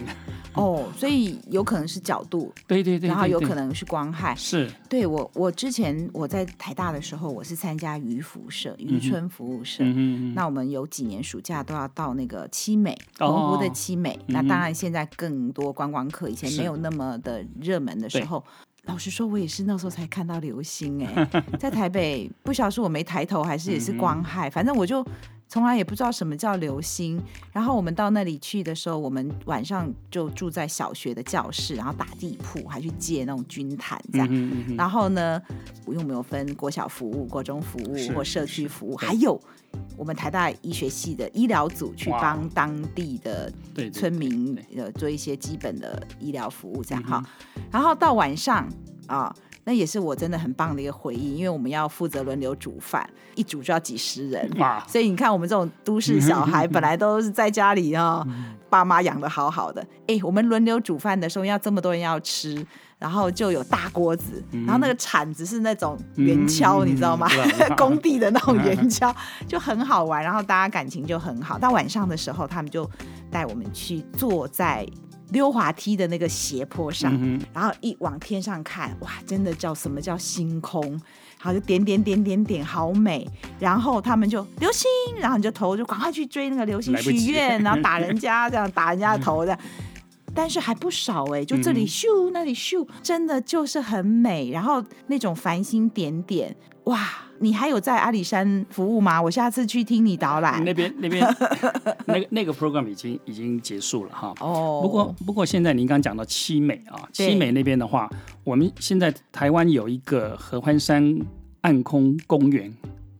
[0.53, 2.51] 哦，所以有可能是角度。
[2.67, 3.09] 对对对，对。
[3.09, 4.33] 然后有可能是光害。
[4.35, 4.71] 是。
[4.89, 9.83] 对我，我之前我在台大的时候，我是参加渔服社、渔村服务社。
[9.83, 10.33] 嗯嗯。
[10.33, 14.17] 那我们有几年暑假都要到那个七美，澎湖的七美。
[14.27, 18.43] 那当然现在更多观光客，以前没有那么的热门的时候。
[18.87, 25.03] 老实说，我也是那时候才看到流星哎，在台北不晓得是我没抬头，还是也是光害，反正我就
[25.55, 27.17] 从来也不知道什么叫流星。
[27.53, 34.75] 然后我们到那里去的时候，我们晚上就住在小学的教室，然后打地铺，还去借那种军毯这样。
[34.75, 35.41] 然后呢，
[35.85, 39.39] 我又没有分国小服务、国中服务或社区服务，还有
[39.95, 43.49] 我们台大医学系的医疗组去帮当地的
[43.93, 47.23] 村民呃做一些基本的医疗服务这样哈。
[47.71, 48.67] 然后到晚上
[49.07, 49.35] 啊、哦，
[49.65, 54.49] 那也是我真的很棒的一个回忆，因为我们要负责轮流煮饭，一煮就要几十人，
[54.87, 58.27] 所以你看我们这种都市小孩，本来都是在家里啊、哦，
[58.69, 62.63] 爸妈养的好好的，哎，我们轮流煮饭的时候要这么多人要吃，
[62.99, 67.27] 然后就有大锅子，然后那个铲子是那种圆锹，你知道吗？
[67.75, 69.11] 工地的那种圆锹，
[69.47, 71.57] 就很好玩，然后大家感情就很好。
[71.57, 72.87] 到晚上的时候，他们就
[73.31, 74.85] 带我们去坐在。
[75.29, 80.91] 溜滑梯的那个斜坡上，嗯，然后一往天上看，哇，真的叫什么叫星空？
[81.41, 83.27] 然后就点点点点点，好美。
[83.59, 84.87] 然后他们就流星，
[85.19, 89.59] 然后你就头就赶快去追那个流星许愿，然后打人家这样打人家的头这样。
[90.33, 94.49] 但是还不少哎，就这里咻，那里咻，真的就是很美。
[94.51, 96.53] 然后那种繁星点点，
[96.85, 96.99] 哇。
[97.37, 99.21] 你还有在阿里山服务吗？
[99.21, 100.63] 我下次去听你导览。
[100.63, 101.21] 那边那边
[102.07, 104.33] 那个那个 program 已经已经结束了哈。
[104.39, 104.79] 哦。
[104.81, 108.09] 不过不过现在您刚讲到七美啊，七美那边的话，
[108.45, 111.19] 我们现在台湾有一个合欢山
[111.59, 112.73] 暗空公园，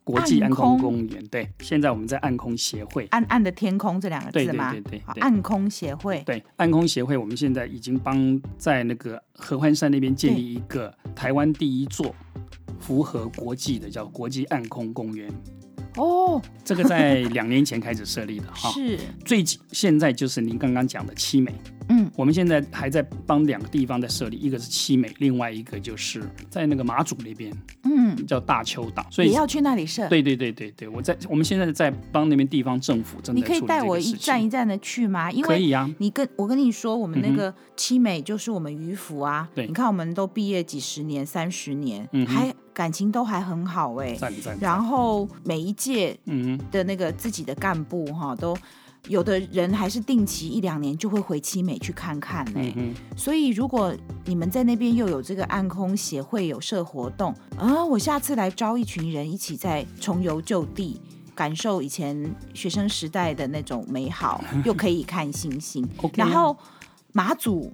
[0.06, 1.22] 国际暗空公园。
[1.28, 3.06] 对，现在我们在暗空协会。
[3.12, 4.72] 暗暗的天空这两个字吗？
[4.72, 5.22] 对对对对。
[5.22, 6.24] 暗空协会。
[6.26, 12.16] 对，暗空协会，我们现在已经帮在那个合欢山那边建立一个台湾第一座。
[12.80, 15.32] 符合国际的叫国际暗空公园
[15.98, 19.00] 哦，这个在两年前开始设立的哈， 是。
[19.24, 21.54] 最近现在就是您刚刚讲的七美，
[21.90, 30.08] 嗯，我们现在还在帮两个地方在设立，一个是七美，另外一个就是在那个马祖那边，嗯，叫大邱岛，所以也要去那里设。
[30.10, 33.18] 对对对对对，我在我们现在在帮那边地方政府。
[33.34, 35.32] 你可以带我一站一站的去吗？
[35.32, 42.54] 因为可以啊，你跟我跟你说，我们那个七美就是我们渔夫啊，对，你看我们都毕业几十年、三十年，嗯，还。
[42.76, 44.18] 感情都还很好哎，
[44.60, 46.14] 然后每一届
[46.70, 48.54] 的那个自己的干部哈，都
[49.08, 52.74] 有的人还是定期一两年就会回七美去看看哎，
[53.16, 53.94] 所以如果
[54.26, 61.00] 你们在那边又有这个暗空协会有社活动啊，我下次来招一群人一起再重游旧地，
[61.34, 66.58] 感受以前学生时代的那种美好， 又可以看星星，然后
[67.14, 67.72] 马祖。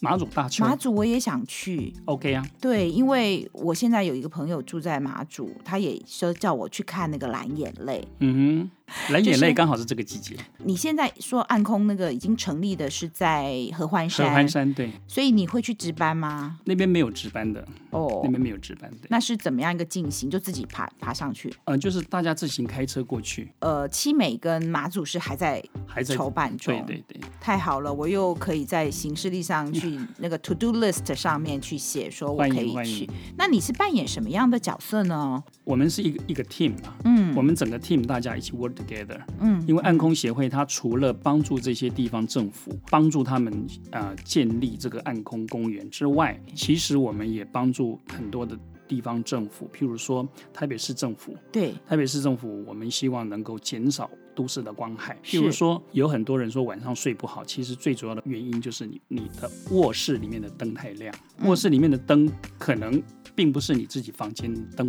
[0.00, 1.90] 马祖大坵，马祖我也想去。
[2.04, 8.06] OK 啊，对，因为我现在有一个朋友住在马祖，他也说叫我去看那个蓝眼泪。
[8.18, 8.70] 嗯哼。
[9.10, 10.36] 蓝眼泪刚好是这个季节。
[10.58, 14.90] 你现在说暗空那个已经成立的是在合欢山，合欢山对。
[15.06, 16.58] 所以你会去值班吗？
[16.64, 19.08] 那边没有值班的哦，那边没有值班的。
[19.08, 20.30] 那是怎么样一个进行？
[20.30, 21.52] 就自己爬爬上去？
[21.64, 23.52] 嗯，就是大家自行开车过去。
[23.58, 33.10] 呃，七美跟马祖是还在还在筹办中，对对对，太好了，我又可以在行事历上去那个 to do list 上面去写，说我可以去。
[33.36, 35.42] 那你是扮演什么样的角色呢？
[35.66, 43.52] 我们是一个一个 team 嘛，嗯，我们整个 team 大家一起 work together，嗯，因为暗空协会它除了帮助这些地方政府，帮助他们
[43.90, 55.18] 啊、呃、建立这个暗空公园之外，其实我们也帮助很多的地方政府，譬如说台北市政府，对，台北市政府，我们希望能够减少都市的光害。
[55.24, 63.02] 譬如说，有很多人说晚上睡不好，其实最主要的原因就是你你的卧室里面的灯太亮，卧室里面的灯可能
[63.34, 64.88] 并不是你自己房间灯。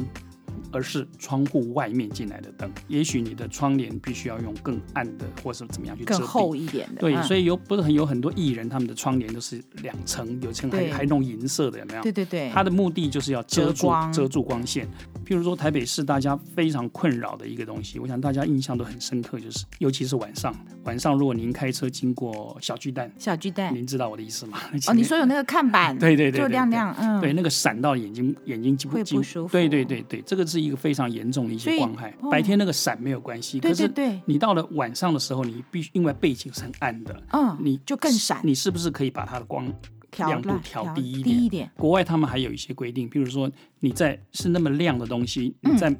[0.71, 2.71] 而是窗户外面进来的灯。
[2.87, 7.01] 也许你的窗帘必须要用更暗的，或是怎么样去更厚一点的。
[7.01, 12.03] 对，嗯、所以有不是很有很多艺人，他们的窗帘都是两层，有层还还弄银色的，有没有？
[12.03, 12.49] 对对对。
[12.51, 14.87] 他的目的就是要遮住遮，遮住光线。
[15.27, 24.57] 譬如说台北市大家非常困扰的一个东西，我想大家印象都很深刻，就是尤其是晚上，晚上如果您开车经过小巨蛋，小巨蛋，您知道我的意思吗？
[24.87, 29.51] 哦，你说有那个看板，对 对对，就亮亮，嗯，对，那个闪到眼睛，眼睛会不舒服。
[29.51, 32.13] 对对对对，这个是一个非常严重的一些光害。
[32.31, 33.91] 白天那个闪没有关系，可是
[34.23, 38.39] 你到了晚上的时候，你必须因为背景是很暗的，嗯，你就更闪。
[38.43, 39.67] 你是不是可以把它的光？
[40.17, 41.71] 亮度调低一点，低一点。
[41.75, 45.95] 国外他们还有一些规定，比如说你在是那么亮的东西，嗯、你在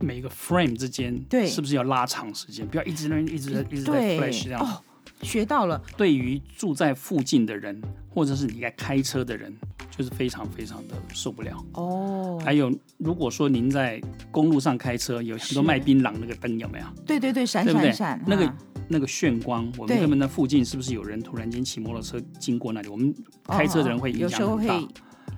[0.00, 2.66] 每个 frame 之间，对，是不是要拉长时间？
[2.66, 4.60] 不要一直那一直在一直在 flash 这样。
[4.60, 4.82] 哦，
[5.22, 5.80] 学到了。
[5.96, 9.54] 对于住在附近的人，或者是你在开车的人，
[9.90, 11.56] 就是非常非常的受不了。
[11.74, 12.40] 哦。
[12.44, 14.00] 还有，如果说您在
[14.30, 16.86] 公路上开车，有很多卖槟榔那个灯有没有？
[17.06, 18.52] 对对对，闪闪闪，那个。
[18.88, 22.88] 那个炫光，我们他们那附近是不是有人突然间骑摩托车经过那里？
[22.88, 24.76] 我们开车的人会影响很大，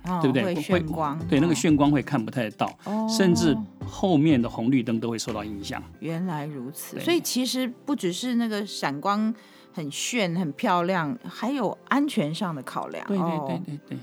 [0.05, 0.55] 哦、对不对？
[0.55, 5.83] 会炫光，对，那个炫光会看不太到，哦、甚至后面的红绿灯都会受到影响。
[6.01, 9.35] 原来如此，所以其实不只是那个闪光
[9.73, 13.07] 很炫、很漂亮，还有安全上的考量。
[13.07, 13.97] 对对对对对。
[13.97, 14.01] 哦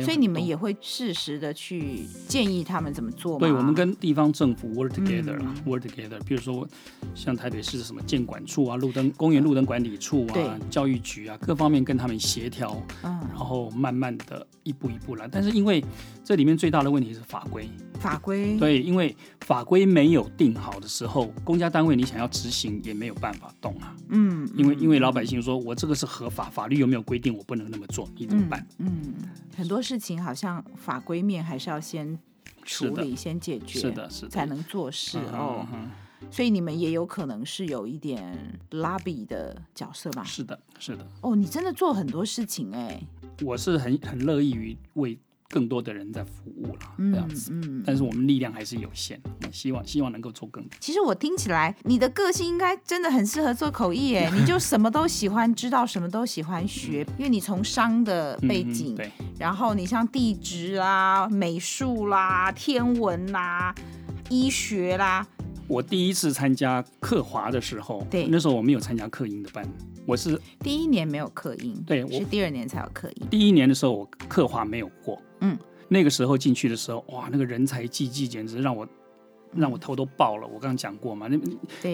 [0.00, 3.40] 所以你们也会适时的去建议他们怎么做吗？
[3.40, 6.18] 对，我们跟地方政府 work together 啦、嗯、work together。
[6.24, 6.66] 比如说，
[7.14, 15.28] 像台北市什么建管处啊、路灯公园路灯管理处啊、教育局啊，各方面跟他们协调，嗯，然后慢慢的一步一步来。
[15.28, 15.84] 但是因为
[16.24, 17.68] 这里面最大的问题是法规，
[18.00, 23.94] 法规对，因为法规没有定好的时候，公家单位你想要执行也没有办法动啊。
[24.08, 28.08] 嗯，因为因为老百姓说我这个是合法，法律有没有规定我不能那么做？
[28.16, 28.66] 你怎么办？
[28.78, 29.14] 嗯，嗯，
[29.54, 29.81] 很多。
[29.82, 32.18] 事情好像法规面还是要先
[32.64, 35.66] 处理、先解决，是的，是的，才能做事哦。
[35.72, 35.90] 嗯、
[36.30, 40.22] 所以你们也有可能是有一点 lobby 的角色吧？
[40.24, 41.06] 是的，是的。
[41.20, 43.02] 哦，你真的做很多事情哎。
[43.42, 45.18] 我是很很乐意于为。
[45.52, 49.20] 更多的人在服务了，这样子，嗯，嗯，但是我们力量还是有限，
[49.52, 50.70] 希望希望能够做更多。
[50.80, 63.74] 其实我听起来，你的个性应该真的很适合做口译，哎， 你就什么都喜欢知道，什么都喜欢学，因为你从商的背景，嗯、对，然后你像地质啦、美术啦、天文啦、
[64.30, 65.26] 医学啦。
[65.68, 69.66] 我第一次参加课华的时候，对，那时候我没有参加课英的班。
[70.04, 73.26] 我是第一年没有课音，对，我是第二年才有课音。
[73.30, 78.88] 第一年的时候，我课华没有过，嗯，那个时候进去的时候，哇，那个人才济济，简直让我。
[79.54, 80.46] 让我头都爆了！
[80.46, 81.38] 我刚刚讲过嘛，那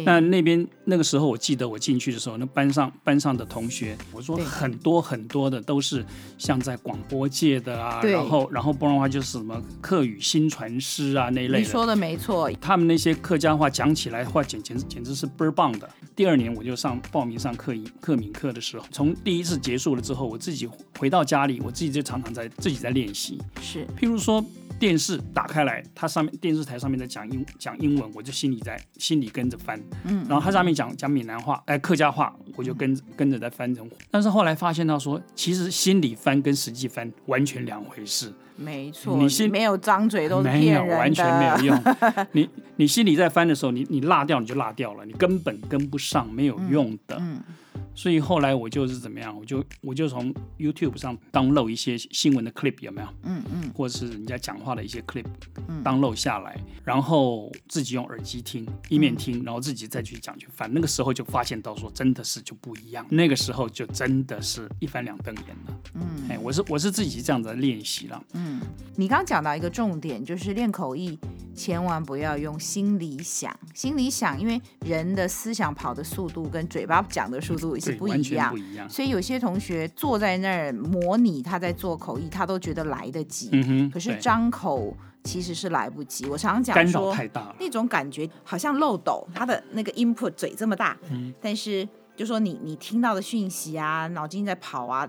[0.04, 6.04] 那那边那个时候，我记得我进去的时候，那班上班上的同学，我说很多很多的都是
[6.38, 11.58] 像在广播界的啊，然后然后不然的话就是什么客语新传师啊那一类的。
[11.58, 15.88] 你说的没错，他们那些客家话讲起来的话，简简直简直是倍儿棒的。
[16.14, 20.68] 第二年我就上报名上客语客闽课的时候，从第一次结束了之后，我自己
[20.98, 23.40] 回到家里，我自己就常常在自己在练习。
[23.60, 24.44] 是，譬如说。
[24.78, 33.88] 电视打开来，它上面电视台上面在讲英讲英文，我就心里在心里跟着翻，嗯，然后它上面讲讲闽南话，哎，客家话，我就跟跟着在翻成。
[34.10, 38.32] 但是后来发现到说，其实心里翻跟实际翻完全两回事。
[38.56, 41.82] 没错，你心没有张嘴都是骗人的，没有，完全没有用。
[42.32, 47.16] 你你心里在翻的时候，你你落掉你就落掉了，你根本跟不上，没有用的。
[47.18, 47.36] 嗯。
[47.36, 47.54] 嗯
[47.98, 53.08] 所以后来我就是怎么样，我就我就从 YouTube 上 download 一些新闻的 clip 有没有？
[53.24, 55.24] 嗯嗯，或者是人家讲话的一些 clip，
[55.66, 60.72] 嗯，download 下来，然后自己用耳机听，一面听，然后自己再去讲去翻。
[60.72, 63.04] 那个时候就发现到说，真的是就不一样。
[63.10, 65.80] 那个时候就真的是一翻两瞪眼了。
[65.94, 68.22] 嗯，哎，我是我是自己这样子练习了。
[68.34, 68.60] 嗯，
[68.94, 71.18] 你刚讲到一个重点，就是练口译，
[71.52, 78.88] 千万不要用心里想，心里想，因为人的思想跑的速度跟嘴巴讲的速度也是不一样，不一样。
[78.88, 83.50] 所以有些同学坐在那儿模拟他在做口译，他都觉得来得及。
[83.92, 86.26] 可是张口其实是来不及。
[86.26, 95.08] 我常常讲说，太大了，那种感觉好像漏斗，他的那个 input 嘴这么大，嗯，但是就说你你听到的讯息啊，脑筋在跑啊。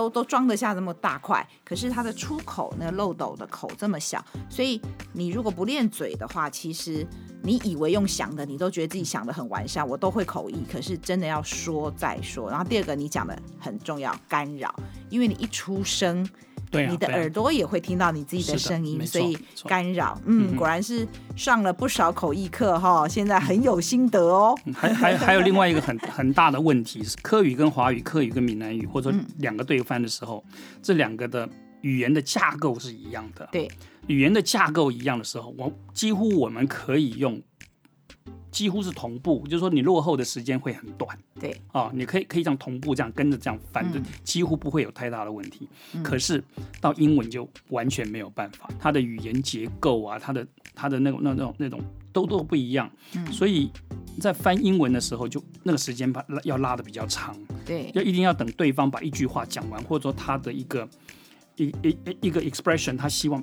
[0.00, 4.80] 都都装得下这么大块，可是它的出口那漏斗的口这么小，所以
[5.12, 7.06] 你如果不练嘴的话，其实
[7.42, 12.48] 你以为用想的，你都觉得自己想的很完善，我都会口译，可是真的要说再说。
[12.48, 14.74] 然后第二个你讲的很重要，干扰，
[15.10, 16.26] 因为你一出声。
[16.70, 20.16] 对啊，你的耳朵也会听到你自己的声音，所以干扰。
[20.24, 24.56] 嗯，果然是上了不少口译课哈，现在很有心得哦。
[24.72, 31.48] 还还还有另外一个很很大的问题是，科语跟华语、客语跟闽南语，或者说两个对翻的时候，嗯、这两个的
[31.80, 33.48] 语言的架构是一样的。
[33.50, 33.68] 对，
[34.06, 37.42] 语言的架构一样的时候，我几乎我们可以用。
[38.50, 41.16] 几乎是同步，就是说你落后的时间会很短。
[41.38, 45.68] 对啊、哦，你可以可以这样同步这样跟着这样翻，就几乎不会有太大的问题。
[45.94, 46.42] 嗯、可是
[46.80, 51.80] 到英文就完全没有办法，它的语言结构啊，它的它的那种那种那种
[52.12, 52.90] 都都不一样。
[53.14, 53.70] 嗯、所以
[54.18, 57.36] 在翻英文的时候，就那个时间把要拉的比较长。
[57.64, 60.88] 对，要一定要等对方把一句话讲完，或者说他的一个
[61.56, 63.42] 一一一一个 expression，他希望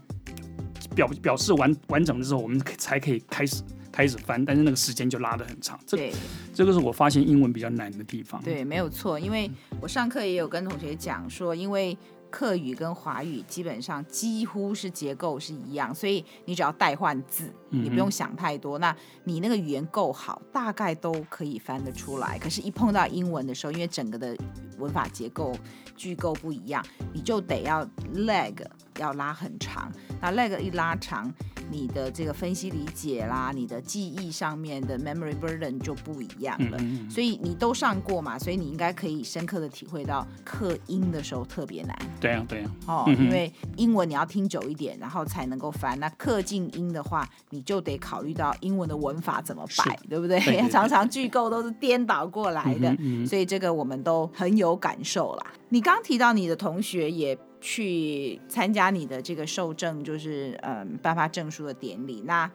[0.93, 3.63] 表表示完完整的时候，我们才可以开始。
[3.97, 5.79] 开始翻，但是那个时间就拉得很长。
[5.89, 6.13] 对，
[6.53, 8.39] 这个是我发现英文比较难的地方。
[8.43, 9.49] 对，没有错，因为
[9.81, 11.97] 我上课也有跟同学讲说，因为
[12.29, 18.77] 课语跟华语基本上几乎是结构是一样，所以你只要代换字，你不用想太多。
[18.77, 22.37] 嗯、那你那个语言够好，大概都可以翻得出来。
[22.37, 24.37] 可是，一碰到英文的时候，因为整个的
[24.77, 25.57] 文法结构、
[25.97, 26.81] 句构不一样，
[27.11, 28.55] 你就得要 leg
[28.97, 29.91] 要拉很长。
[30.21, 31.29] 那 leg 一拉长。
[31.69, 36.77] 你的这个分析理解啦，你的记忆上面的 memory burden 就不一样了。
[36.79, 41.93] 嗯嗯，所以你都上过嘛，所以你应该可以深刻的体会到克音的时候特别难。
[42.21, 42.71] 对啊，对啊。
[42.87, 45.99] 哦，嗯、因为英文你要听久一点，然后才能够翻。
[45.99, 50.39] 那克静音的话，你就得考虑到英文的文法怎么摆，对不对？
[50.39, 55.47] 对对对， 常常句构都是颠倒过来的，嗯嗯，所以这个我们都很有感受啦。
[55.67, 57.37] 你刚提到你的同学也。
[57.59, 62.21] 去参加你的这个受证，就是嗯颁发证书的典礼。
[62.21, 62.49] 那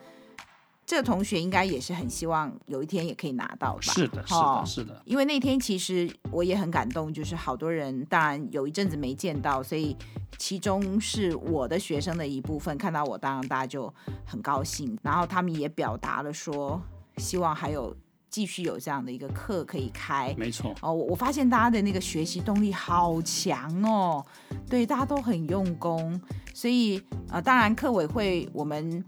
[0.86, 3.80] 这个同学应该也是很希望有一天也可以拿到吧？
[3.80, 5.02] 是的，是的，是的。
[5.04, 9.96] 因为那天其实我也很感动，就是好多人，当然有一阵子没见到，所以
[10.38, 13.92] 其中是我的学生的一部分，看到我，当然大家就
[14.24, 14.96] 很高兴。
[15.02, 16.80] 然后他们也表达了说，
[17.16, 17.94] 希望还有。
[18.32, 20.74] 继续有这样的一个课可以开，没错。
[20.80, 20.92] 哦。
[20.92, 24.24] 我我发现大家的那个学习动力好强哦，
[24.68, 26.20] 对，大家都很用功，
[26.54, 29.04] 所以呃，当然课委会我们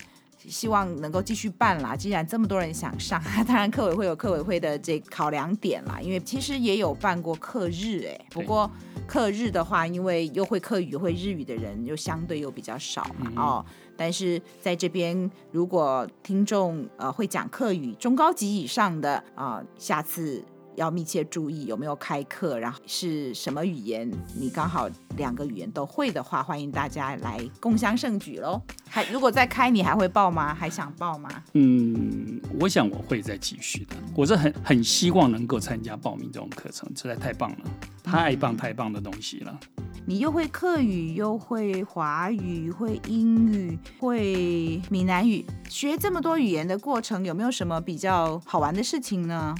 [0.48, 1.96] 希望能够继续办啦。
[1.96, 6.00] 既然这么多人想上， 当然课委会有课委会的这考量点啦。
[6.00, 8.70] 因为其实也有办过课日哎，不过
[9.06, 13.66] 课日的话，因为又会课语会日语的人又相对又比较少嘛，嗯、哦。
[13.96, 20.44] 但是在这边，如果听众呃会讲课语中高级以上的啊、呃，下次
[20.76, 28.60] 要密切注意有没有开课，然后是什么语言，你刚好两个语言都会的话，欢迎大家来共襄盛举喽。
[28.88, 30.54] 还如果再开，你还会报吗？
[30.54, 31.28] 还想报吗？
[31.54, 33.96] 嗯，我想我会再继续的。
[34.16, 37.58] 我是很很希望能够参加报名这种课程，实在太棒了，
[38.02, 39.58] 太棒太棒的东西了。
[40.06, 49.54] 你又会客语，又会华语，会英语，会闽南语，学这么多语言的过程，有没有什么比较好玩的事情呢？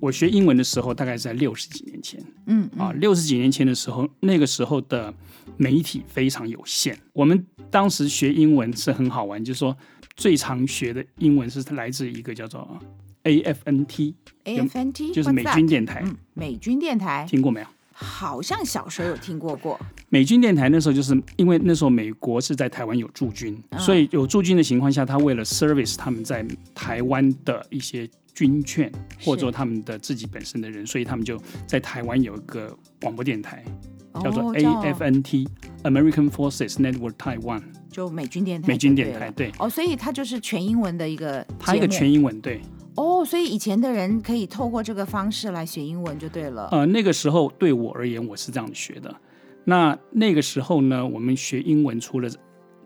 [0.00, 2.20] 我学英文的时候，大概是在六十几年前。
[2.46, 5.12] 嗯，嗯啊，六十几年前的时候，那个时候的
[5.56, 6.98] 媒体非常有限。
[7.12, 9.76] 我们当时学英文是很好玩，就是说
[10.16, 12.78] 最常学的英文是来自一个叫做
[13.24, 16.02] AFNT，AFNT 就是美军电台。
[16.04, 17.66] 嗯，美军电台听过没有？
[18.00, 19.76] 好像小时候有听过过
[20.08, 28.08] 美军电台，那时候就是因为那时候美国是在台湾有驻军，嗯、所以有驻军的情况下，他为了 service 他们在台湾的一些
[28.38, 28.88] 军券，
[29.24, 31.36] 或者说他们的自己本身的人，所以他们就
[31.66, 33.64] 在台湾有一个广播电台，
[34.22, 35.48] 叫做 AFNT、
[35.82, 37.60] 哦、American Forces Network Taiwan，
[37.90, 42.60] 就美军电台，美军电台对哦，所以它就是全英文的一个，它一个全英文对。
[42.94, 46.68] 哦，所以以前的人可以透过这个方式来学英文就对了。
[46.70, 49.12] 呃，那个时候对我而言，我是这样学的。
[49.64, 52.30] 那那个时候呢，我们学英文除了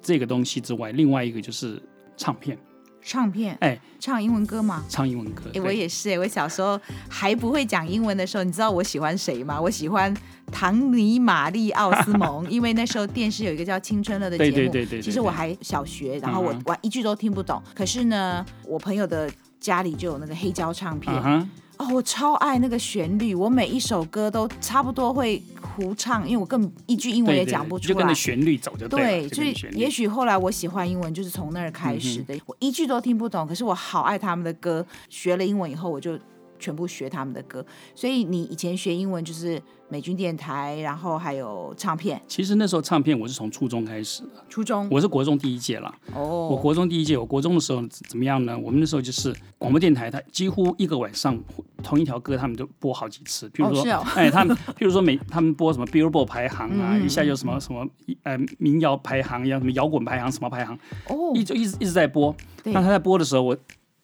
[0.00, 1.78] 这个东西之外，另外一个就是
[2.16, 2.56] 唱片。
[3.02, 3.56] 唱片？
[3.60, 4.84] 哎，唱英文歌吗？
[4.88, 5.44] 唱英文歌。
[5.54, 9.60] 哎，我也是哎，我小时候还不会讲英文的时候，你知道我喜欢谁吗？
[9.60, 10.14] 我喜欢
[10.50, 14.50] 唐尼玛丽奥斯蒙， 因为那时候电视有一个叫《青春乐》的节目。
[14.56, 15.02] 对对对对。
[15.02, 17.62] 其实我还小学，然后我我一句都听不懂。
[17.74, 19.30] 可是呢，我朋友的。
[19.62, 21.46] 家里就有那个黑胶唱片，uh huh.
[21.78, 29.26] 哦，我超爱那个旋律，我每一首歌都差不多会胡唱，因为我根本一句英文也讲不出来，对对对，就跟着旋律走就对。
[29.26, 32.34] 对，所以也许后来我喜欢英文就是从那儿开始的。
[32.34, 34.86] 嗯、我一句都听不懂，可是我好爱他们的歌。
[35.08, 36.18] 学了英文以后，我就
[36.62, 37.64] 全部学他们的歌。
[37.94, 39.60] 所以你以前学英文就是。
[39.88, 42.18] 美军电台，然后还有唱片。
[42.26, 44.42] 其实那时候唱片我是从初中开始的。
[44.48, 45.94] 初中，我是国中第一届了。
[46.14, 48.58] 哦，我国中第一届，我国中的时候怎么样呢？
[48.58, 51.38] 我们那时候就是广播电台，它几乎一个晚上
[51.82, 53.46] 同一条歌，他们都播好几次。
[53.50, 57.86] 譬如说，哦哦、 哎，他们，譬如说每他们播什么 Billboard 排行啊，嗯、一下就什么什么
[58.22, 60.74] 呃民谣排行呀，什么摇滚排行，什么排行，
[61.08, 62.34] 哦，一直一直一直在播。
[62.64, 63.54] 那他在播的时候，我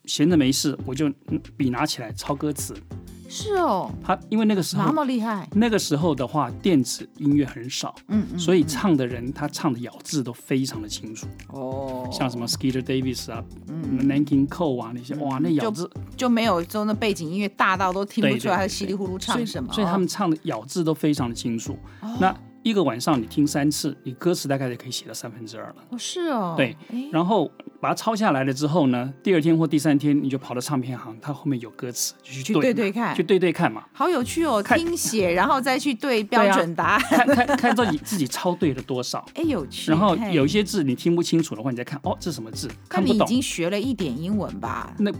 [0.08, 1.08] 闲着没事，我就
[1.56, 2.74] 笔拿起来抄歌词。
[3.30, 11.26] 是哦，他因为那个时候那么厉害，那个时候的话，电子音乐很少，嗯，嗯，所以唱的人他唱的咬字都非常的清楚。
[11.48, 21.78] 哦，像什么 Skeeter Davis 啊，嗯，Nanking Cole 啊那些，哇，那咬字就，就没有就那背景音乐大到都听不出来他稀里糊涂唱什么，所以，他们唱的咬字都非常的清楚。
[22.00, 25.76] 哦、那一个晚上你听三次，你歌词大概就可以写到三分之二了。
[25.90, 26.54] 哦，是哦。
[26.56, 26.76] 对，
[27.12, 27.50] 然后
[27.80, 33.84] 把它抄下来了之后呢，第二天或第三天你就跑到唱片行，它后面有歌词，就去对，去对对看，去对对看嘛。
[33.92, 39.24] 好有趣哦，听写然后再去对标准答案，看看看自己自己抄对了多少。
[39.34, 39.90] 哎，有趣。
[39.90, 42.68] 然后有一些字你听不清楚的话，你再看哦，这是什么字？
[42.88, 43.18] 看不懂。
[43.18, 44.92] 你已经学了一点英文吧？
[44.98, 45.10] 那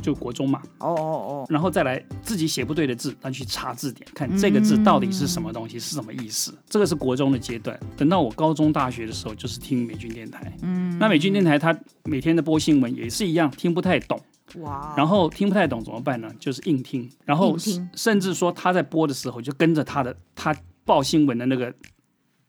[0.00, 0.62] 就国中嘛。
[0.78, 1.46] 哦哦哦。
[1.50, 6.54] 然后再来自己写不对的字，那去查字典，看这个字到底是什么东西，是什么意思。
[6.68, 7.78] 这个是国中的阶段。
[7.96, 10.52] 等到我高中、大学的时候，就是听美军电台。
[10.62, 14.20] 嗯，那美军电台它每天的播新闻也是一样，听不太懂。
[14.56, 14.94] 哇！
[14.96, 16.30] 然后听不太懂怎么办呢？
[16.38, 17.10] 就是硬听。
[17.24, 17.56] 然后
[17.94, 20.54] 甚至说他在播的时候，就跟着他的他
[20.84, 21.74] 报新闻的那个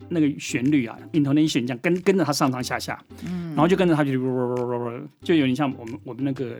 [0.10, 3.02] 那个旋律啊，intonation 这样跟跟着他上上下下。
[3.26, 4.12] 嗯，然后就跟着他就
[5.22, 6.58] 就有点像我们我们那个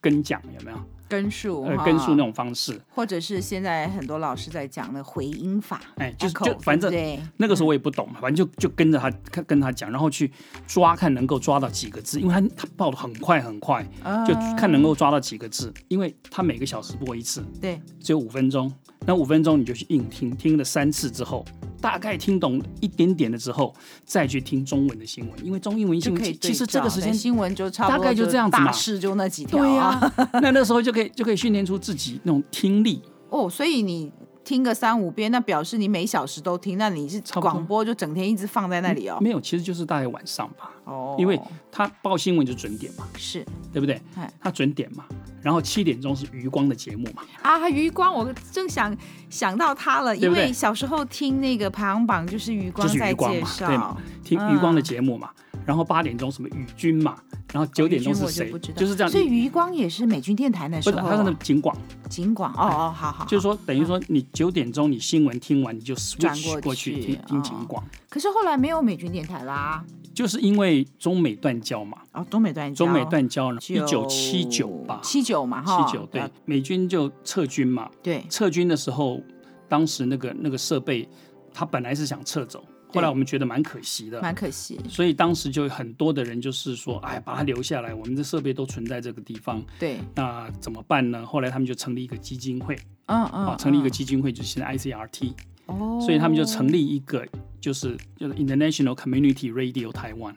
[0.00, 0.78] 跟讲有没有？
[1.08, 6.92] 根数，呃，根数那种方式，或者是现在很多老师在讲的回音法，哎，就是就反正
[7.38, 10.30] 那个时候我也不懂，反正就就跟着他跟跟他讲，然后去
[10.66, 13.82] 抓看能够抓到几个字，因为他他报的很快很快，
[14.26, 18.70] 就看能够抓到几个字，因为他每个小时播一次，对，只有五分钟，
[19.06, 21.44] 那五分钟你就去硬听，听了三次之后。
[21.80, 23.72] 大概听懂一点点了之后，
[24.04, 30.12] 再去听中文的新闻，因为中英文新闻其实这个时间新闻就差不多大概就这样子嘛，大事就那几条啊。
[30.16, 33.00] 对啊，那那时候就可以就可以训练出自己那种听力。
[33.30, 34.10] 哦，所以你
[34.48, 39.18] 听个三五遍，那表示你每小时都听，那你是广播就整天一直放在那里哦？
[39.20, 40.70] 没有，其实就是大概晚上吧。
[40.84, 41.38] 哦，因为
[41.70, 44.00] 他报新闻就准点嘛，是对不对？
[44.40, 45.04] 他准点嘛。
[45.42, 47.22] 然后七点钟是余光的节目嘛？
[47.42, 48.96] 啊，余光，我正想
[49.28, 53.98] 想到他了，因为小时候听那个排行榜就是余光在介绍，对嘛？
[54.24, 55.28] 听余光的节目嘛。
[55.68, 57.14] 然后八点钟什么宇军嘛？
[57.52, 58.50] 然后九点钟是谁？
[58.74, 59.10] 就是这样。
[59.10, 61.76] 所以余光也是美军电台那时候，不是，他是那警广。
[62.08, 63.26] 警广，哦哦，好好。
[63.26, 67.84] 就是说，等于说你九点钟你新闻听完，你就 switch 过去听听警广。
[68.08, 69.84] 可是后来没有美军电台啦。
[70.14, 79.20] 就是因为中美断交嘛，哦，中美断交，中美断交了，一九七九吧，七九嘛，哈，七九对，美军就撤军嘛，对，撤军的时候，
[79.68, 81.06] 当时那个那个设备，
[81.52, 91.24] 他本来是想撤走，后来我们觉得蛮可惜的，蛮可惜，所以当时就很多的人就是说，哎，把它留下来，我们的设备都存在这个地方，对，那怎么办呢？
[91.26, 92.74] 后来他们就成立一个基金会，
[93.06, 95.32] 嗯嗯，啊，成立一个基金会，就是现在 ICRT。
[95.66, 97.26] 哦，所以他们就成立一个，
[97.60, 100.34] 就是就是 International Community Radio Taiwan。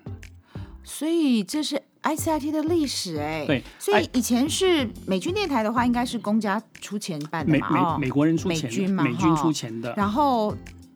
[0.84, 3.46] 所以这是 ICRT 的历史哎。
[3.46, 7.70] 对，所以以前是美军电台的话，应该是公家出钱办的嘛？
[7.72, 9.94] 美美美国人出钱，美军嘛，美军出钱的。
[9.96, 10.54] 然后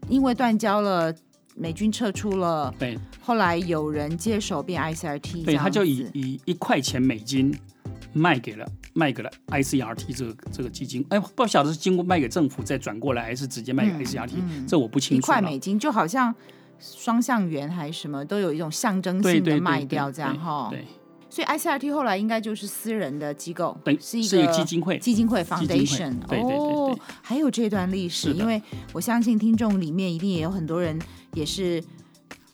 [0.09, 1.15] 因为断交了，
[1.55, 2.97] 美军撤出了，对。
[3.21, 7.53] 后来有人接手变 ICRT，对，他就以以一块钱美金。
[8.17, 15.17] 卖给了卖给了 ICRT 这个这个基金，哎，不晓得是经过卖给政府再转过来，还是直接卖给 ICRT，嗯嗯、这我不清楚。
[15.17, 16.33] 一块美金就好像
[16.79, 20.69] 双向圆还是什么，都有一种象征性的卖掉这样哈。
[20.71, 20.85] 对，
[21.29, 26.17] 所以 ICRT 后来应该就是私人的机构，对，是一个基金会，基金会 Foundation。
[26.29, 28.61] 对对对，哦，还有这段历史，因为
[28.93, 30.97] 我相信听众里面一定也有很多人
[31.35, 31.83] 也是。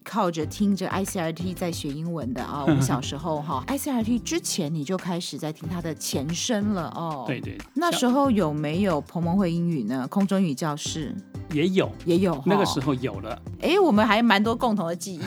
[0.04, 7.24] 靠着听着 ICRT 在学英文的啊， 我们小时候哈，ICRT 之前你就开始在听它的前身了哦。
[7.28, 7.58] 对对。
[7.76, 10.08] 那时候有没有彭蒙会英语呢？
[10.08, 11.16] 空中语教室
[11.52, 12.42] 也有，也有。
[12.46, 13.40] 那个时候有了。
[13.62, 15.22] 哎，我们还蛮多共同的记忆。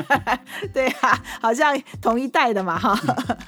[0.72, 2.98] 对啊，好像同一代的嘛哈。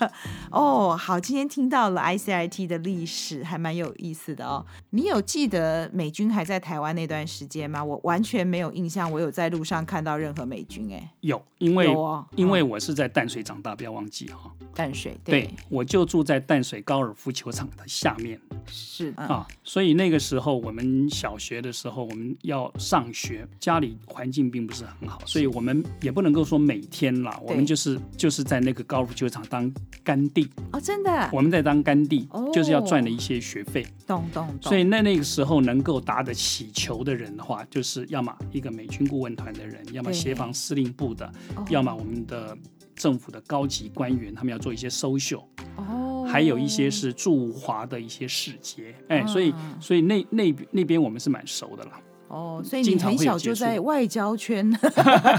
[0.52, 4.64] 哦，好，今天听到了 ICRT 的历史，还蛮有意思的哦。
[4.90, 7.82] 你有记得美军还在台湾那段时间吗？
[7.82, 10.49] 我完全没有印象，我有在路上看到任何。
[10.50, 11.86] 美军哎，有，因为
[12.34, 14.52] 因为我是在淡水长大，不要忘记哈。
[14.74, 30.48] 淡水对，我就住在淡水高尔夫球场的下面，是啊，所以那个时候我们小学的时候，我们要上学，家里环境并不是很好，所以我们也不能够说每天啦，我们就是就是在那个高尔夫球场当干地。
[30.72, 34.58] 哦，真的，我们在当干地，就是要赚了一些学费，懂懂懂。
[34.62, 41.32] 所以那那个时候能够打得起球的人的话，就是要么一个美军顾问团的人，要么协防司令部的，
[41.68, 42.56] 要么我们的。
[42.96, 45.42] 政府的高级官员，他们要做一些 social，
[45.76, 52.00] 哦，还有一些是驻华的一些使节，哎，所以所以那那那边我们是蛮熟的啦。
[52.28, 54.70] 哦，所以你很小就在外交圈，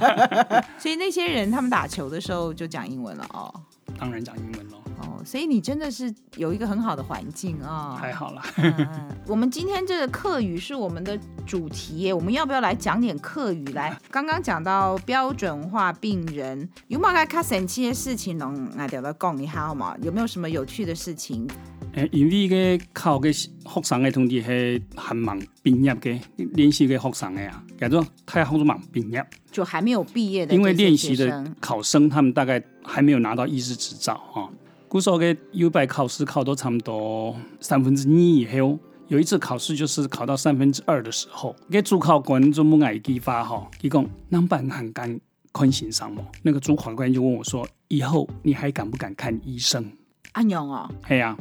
[0.77, 3.53] 所以那些人他们打球的时候就讲英文了哦。
[3.97, 4.77] 当然讲英文喽。
[5.03, 8.43] 哦，所以你真的是有一个很好的环境啊，哦、还好啦。
[8.57, 13.97] 嗯，我们今天这个课语是我们的主题耶，我们要不要来讲点课语来？
[14.11, 19.95] 刚刚讲到标准化病人，有没有该卡神奇的事情能来聊聊讲一下好吗？
[20.03, 21.47] 有没有什么有趣的事情？
[21.93, 23.49] 诶，因为个考个学
[23.83, 26.19] 生的同志系很忙毕业嘅，
[26.53, 30.55] 练习个学生嘅啊，叫做太好忙毕业，就还没有毕业的。
[30.55, 34.47] 因为练习的考生，他们大概还没有拿到医师执照啊。
[34.87, 38.79] 古时候嘅有摆考试考到差不多三分之二以后，
[39.09, 45.19] 有一次考试就是考到三分之二的时候，个主考官就冇爱激发哈，伊讲能办很敢
[45.51, 46.21] 看先生冇？
[46.41, 49.91] 那个主考官就问我说：以后你还敢不敢看医生？
[50.31, 51.37] 安样哦，系啊。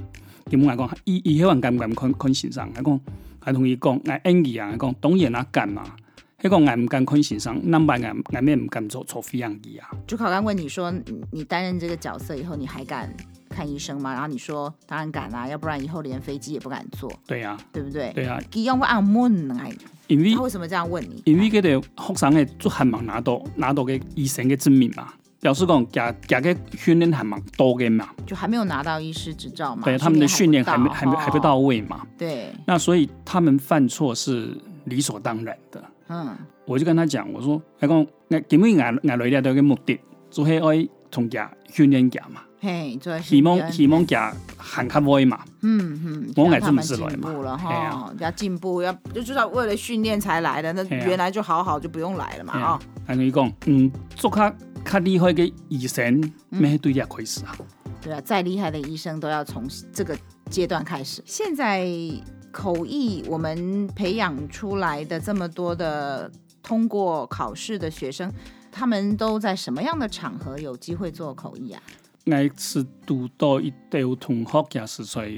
[0.51, 2.69] 伊问我讲，伊伊迄个敢毋敢看看先生？
[2.77, 3.01] 我讲，
[3.47, 5.85] 我同伊讲，我演技啊，讲当然啊敢嘛。
[6.41, 9.91] 迄个我毋敢看先生，那么俺俺们毋敢做做飞行机啊。
[10.07, 10.91] 主考官问你说，
[11.31, 13.15] 你担任这个角色以后，你还敢
[13.51, 14.15] 看医生吗？
[14.15, 17.13] 然后你说，当然敢啊，要不然以后连飞机也不敢坐。
[17.27, 18.11] 对呀、啊，对不对？
[18.15, 18.41] 对呀、啊。
[18.55, 19.71] 伊用我按问哎，
[20.07, 21.21] 因为他为什么这样问你？
[21.27, 25.13] 因为嗰个学生诶做很忙拿到拿到个医生嘅证明嘛。
[25.41, 29.83] 表示讲，加加个训练还蛮多的嘛，就还没有拿到医师执照嘛。
[29.85, 32.07] 对，他们的训练还没还没还不到位嘛。
[32.19, 32.53] 对。
[32.67, 35.83] 那所以他们犯错是理所当然的。
[36.09, 36.37] 嗯。
[36.67, 39.99] 我就跟他讲，我说，他讲，那根本俺俺来了都个目的，
[40.31, 42.43] 做系爱从加训练加嘛。
[42.61, 45.41] 嘿，做希望希望加喊卡威嘛。
[45.63, 46.33] 嗯嗯。
[46.37, 47.09] 我爱这么来嘛。
[47.09, 52.79] 进步了哈，啊、要进步，要就知道为了训练才来的，那原来就好好就不用来了嘛啊。
[53.07, 54.55] 还跟你讲，嗯，做卡。
[54.85, 57.57] 看厉害的医生，没对也开始啊。
[58.01, 60.19] 对啊，再厉害的医生都要从这个
[60.51, 61.23] 阶段开始。
[61.27, 61.87] 现在
[62.51, 66.31] 口译我们培养出来的这么多的
[66.63, 68.33] 通过考试的学生，
[68.73, 71.83] 他们都在什么样的场合有机会做口译啊？
[72.31, 75.29] 那次读到一堆同学也是在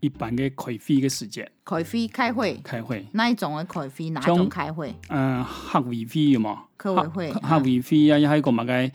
[0.00, 1.46] 一般的开会的时间。
[1.64, 4.10] 开会开会开会，哪一种的开会？
[4.10, 4.94] 哪种开会？
[5.10, 6.58] 嗯，客委会有冇？
[6.78, 8.94] 客委会，客委会啊，也还有个乜嘅？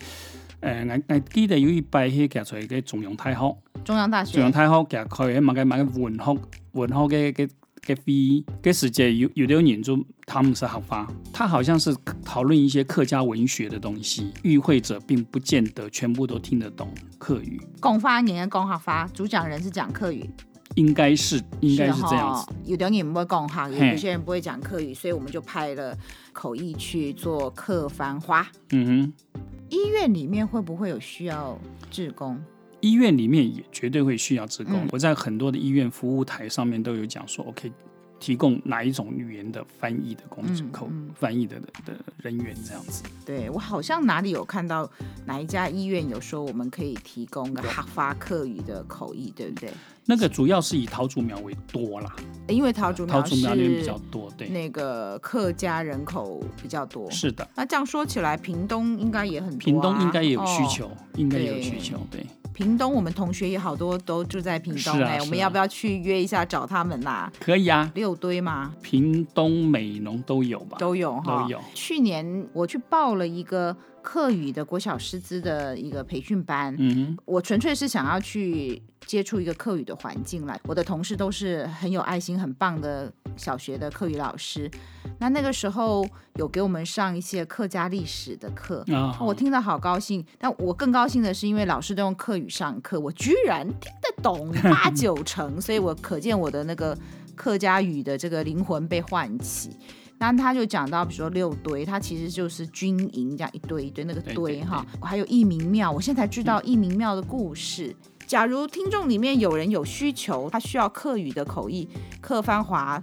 [0.60, 6.40] 诶，我我记得有一摆去夹出来嘅中央大学，中央大学，中央大学夹开乜嘅乜嘅文学
[6.72, 7.48] 文学嘅嘅
[7.86, 17.60] 嘅会嘅世界，有有啲人就他们是合法，他好像是讨论一些客家文学的东西，与会者并不见得全部都听得懂客语。
[17.80, 20.28] 讲方言嘅讲客话，主讲人是讲客语。
[20.74, 22.46] 应该是应该是这样子。
[22.64, 25.96] 有的人不会讲客语，有些人不会讲客语，所以我们就派了
[26.32, 28.46] 口译去做客番话。
[28.70, 31.58] 嗯哼，医院里面会不会有需要
[31.90, 32.38] 志工？
[32.80, 34.74] 医院里面也绝对会需要职工。
[34.74, 37.72] 嗯、我在很多的医院服务台上面都有讲说，OK。
[38.20, 41.56] 提供哪一种语言的翻译的工作口翻译的
[41.86, 43.04] 的人员这样子？
[43.24, 44.90] 对，我好像哪里有看到
[45.24, 49.70] 哪一家医院有说我们可以提供个客话客语的口译，对不对？
[50.04, 52.16] 那个主要是以桃竹苗为多啦，
[52.48, 57.08] 因为桃竹苗桃竹苗那边比较多，对，那个客家人口比较多。
[57.12, 62.26] 是的，那这样说起来，屏东应该也很屏东应该也有需求，应该有需求，对。
[62.58, 67.30] 屏东，我们同学也好多都住在屏东哎，我们要不要去约一下找他们啦？
[67.38, 68.74] 可以啊，六堆吗？
[68.82, 70.76] 屏东、美农都有吧？
[70.76, 71.60] 都有哈，都有。
[71.72, 80.58] 去年我去报了一个客语的国小师资的一个培训班，嗯，我纯粹是想要去接触一个课语的环境来。
[80.64, 84.70] 我的同事都是很有爱心、很棒的小学的课语老师。
[85.18, 90.24] 那那个时候有给我们上一些客家历史的课，哦，我听得好高兴。
[90.38, 96.96] 但我更高兴的是，因为老师都用课语上课，我居然听得懂 八九成，所以我可见我的那个
[97.34, 99.70] 客家语的这个灵魂被唤起。
[100.18, 107.94] 那他就讲到，比如说六堆，它其实就是军营这样一堆一堆那个堆哈，还有义民庙，我现在才知道义民庙的故事。
[108.26, 111.88] 假如听众里面有人有需求，他需要客语的口译，
[112.20, 113.02] 客翻华。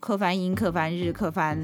[0.00, 1.56] 客翻英、客翻日、客翻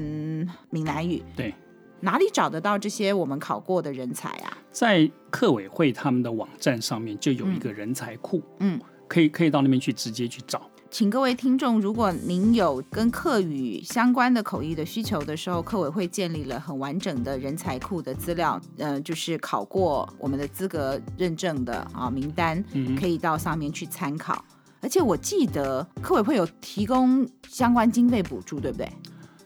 [0.71, 1.53] 闽南语，对，
[1.99, 4.57] 哪里找得到这些我们考过的人才啊？
[4.71, 10.67] 在客委会他们的网站上面就有一个人才库，嗯，可以可以到那边去直接去找。
[10.91, 22.61] 请各位听众，如果您有跟客语相关的口译的需求的时候，客委会建立了很完整的人才库的资料，呃，就是考过我们的资格认证的啊名单，
[22.99, 24.43] 可以到上面去参考。
[24.81, 28.91] 而且我记得客委会有提供相关经费补助，对不对？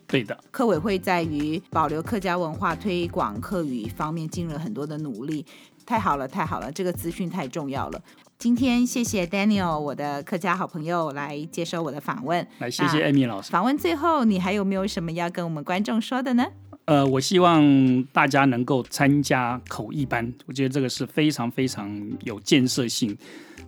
[0.07, 0.35] 对的。
[0.49, 5.45] 客委会在于保留客家文化、推广客语方面尽了很多的努力，
[5.85, 8.01] 太好了，太好了，这个资讯太重要了。
[8.45, 12.47] 今天谢谢 Daniel，我的客家好朋友来接受我的访问。
[12.59, 13.49] 来，谢谢 Amy 老师。
[13.49, 16.45] 访问最后，你还有没有什么要跟我们观众说的呢？
[16.85, 23.17] 呃，我希望大家能够参加口译班，我觉得这个是非常非常有建设性，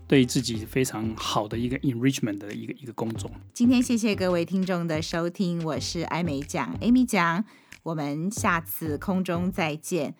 [0.07, 3.31] 对自己非常好的一个 enrichment 的一个一个工作。
[3.55, 7.43] 今天谢谢各位听众的收听，我是艾美奖 Amy 奖，
[7.81, 10.13] 我们下次空中再见，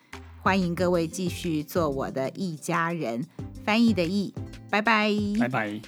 [0.47, 3.21] 欢迎各位继续做我的一家人，
[3.65, 4.33] 翻译的译，
[4.69, 5.81] 拜拜，拜拜。